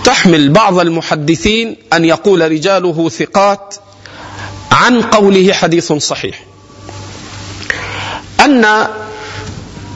تحمل 0.05 0.49
بعض 0.53 0.79
المحدثين 0.79 1.77
أن 1.93 2.05
يقول 2.05 2.51
رجاله 2.53 3.09
ثقات 3.09 3.75
عن 4.71 5.03
قوله 5.03 5.53
حديث 5.53 5.93
صحيح. 5.93 6.45
أن 8.41 8.87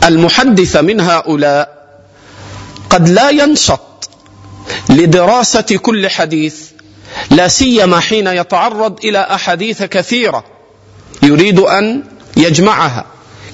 المحدث 0.04 0.76
من 0.76 1.00
هؤلاء 1.00 1.84
قد 2.90 3.08
لا 3.08 3.30
ينشط 3.30 4.10
لدراسة 4.88 5.60
كل 5.60 6.08
حديث 6.08 6.56
لا 7.30 7.48
سيما 7.48 8.00
حين 8.00 8.26
يتعرض 8.26 9.04
إلى 9.04 9.18
أحاديث 9.18 9.82
كثيرة 9.82 10.44
يريد 11.22 11.60
أن 11.60 12.02
يجمعها. 12.36 13.06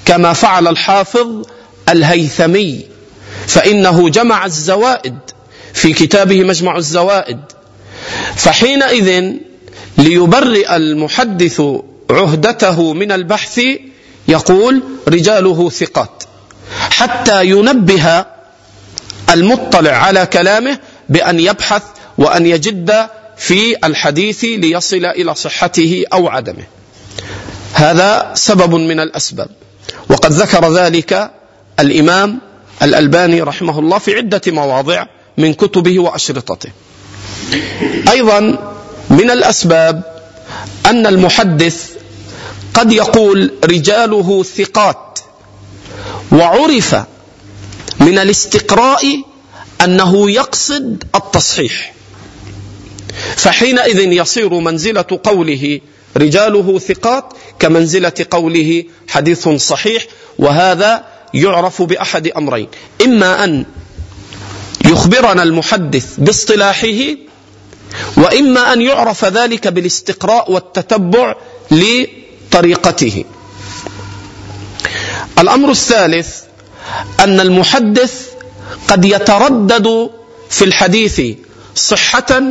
كما 0.05 0.33
فعل 0.33 0.67
الحافظ 0.67 1.45
الهيثمي 1.89 2.85
فإنه 3.47 4.09
جمع 4.09 4.45
الزوائد 4.45 5.17
في 5.73 5.93
كتابه 5.93 6.43
مجمع 6.43 6.77
الزوائد. 6.77 7.39
فحينئذ 8.35 9.33
ليبرئ 10.01 10.75
المحدث 10.75 11.61
عهدته 12.09 12.93
من 12.93 13.11
البحث 13.11 13.61
يقول 14.27 14.83
رجاله 15.07 15.69
ثقات 15.69 16.23
حتى 16.89 17.45
ينبه 17.45 18.25
المطلع 19.29 19.91
على 19.91 20.25
كلامه 20.25 20.79
بأن 21.09 21.39
يبحث 21.39 21.83
وأن 22.17 22.45
يجد 22.45 23.07
في 23.37 23.75
الحديث 23.83 24.43
ليصل 24.43 25.05
إلى 25.05 25.35
صحته 25.35 26.05
أو 26.13 26.27
عدمه. 26.27 26.63
هذا 27.73 28.31
سبب 28.33 28.75
من 28.75 28.99
الأسباب. 28.99 29.49
وقد 30.09 30.31
ذكر 30.31 30.73
ذلك 30.73 31.31
الإمام 31.79 32.39
الألباني 32.83 33.41
رحمه 33.41 33.79
الله 33.79 33.97
في 33.97 34.15
عدة 34.15 34.41
مواضع 34.47 35.05
من 35.37 35.53
كتبه 35.53 35.99
وأشرطته. 35.99 36.69
أيضا 38.11 38.70
من 39.09 39.31
الأسباب 39.31 40.03
أن 40.85 41.07
المحدث 41.07 41.89
قد 42.73 42.91
يقول 42.91 43.51
رجاله 43.63 44.43
ثقات 44.43 45.19
وعرف 46.31 46.95
من 47.99 48.17
الاستقراء 48.19 49.21
أنه 49.83 50.31
يقصد 50.31 51.03
التصحيح. 51.15 51.93
فحينئذ 53.35 53.99
يصير 53.99 54.53
منزلة 54.53 55.19
قوله 55.23 55.79
رجاله 56.17 56.79
ثقات 56.79 57.33
كمنزلة 57.59 58.13
قوله 58.31 58.83
حديث 59.07 59.49
صحيح 59.49 60.05
وهذا 60.39 61.05
يعرف 61.33 61.81
بأحد 61.81 62.27
أمرين. 62.27 62.67
إما 63.05 63.43
أن 63.43 63.65
يخبرنا 64.85 65.43
المحدث 65.43 66.05
باصطلاحه 66.17 66.97
وإما 68.17 68.73
أن 68.73 68.81
يعرف 68.81 69.25
ذلك 69.25 69.67
بالاستقراء 69.67 70.51
والتتبع 70.51 71.35
لطريقته. 71.71 73.25
الأمر 75.39 75.71
الثالث 75.71 76.37
أن 77.19 77.39
المحدث 77.39 78.27
قد 78.87 79.05
يتردد 79.05 80.09
في 80.49 80.65
الحديث 80.65 81.21
صحة 81.75 82.41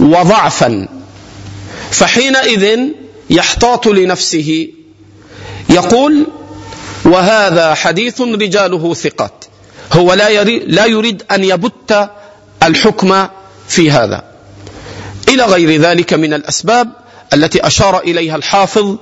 وضعفا 0.00 0.88
فحينئذ 1.90 2.78
يحتاط 3.30 3.86
لنفسه. 3.86 4.68
يقول 5.70 6.26
وهذا 7.04 7.74
حديث 7.74 8.20
رجاله 8.20 8.94
ثقات 8.94 9.44
هو 9.92 10.12
لا 10.12 10.28
يريد, 10.28 10.62
لا 10.66 10.86
يريد 10.86 11.22
أن 11.30 11.44
يبت 11.44 12.10
الحكم 12.62 13.26
في 13.68 13.90
هذا. 13.90 14.35
إلى 15.28 15.44
غير 15.44 15.80
ذلك 15.80 16.12
من 16.12 16.34
الأسباب 16.34 16.88
التي 17.34 17.66
أشار 17.66 17.98
إليها 18.00 18.36
الحافظ 18.36 18.96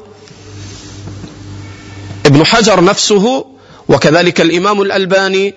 ابن 2.27 2.47
حجر 2.47 2.85
نفسه 2.85 3.45
وكذلك 3.89 4.41
الإمام 4.41 4.83
الألباني 4.83 5.55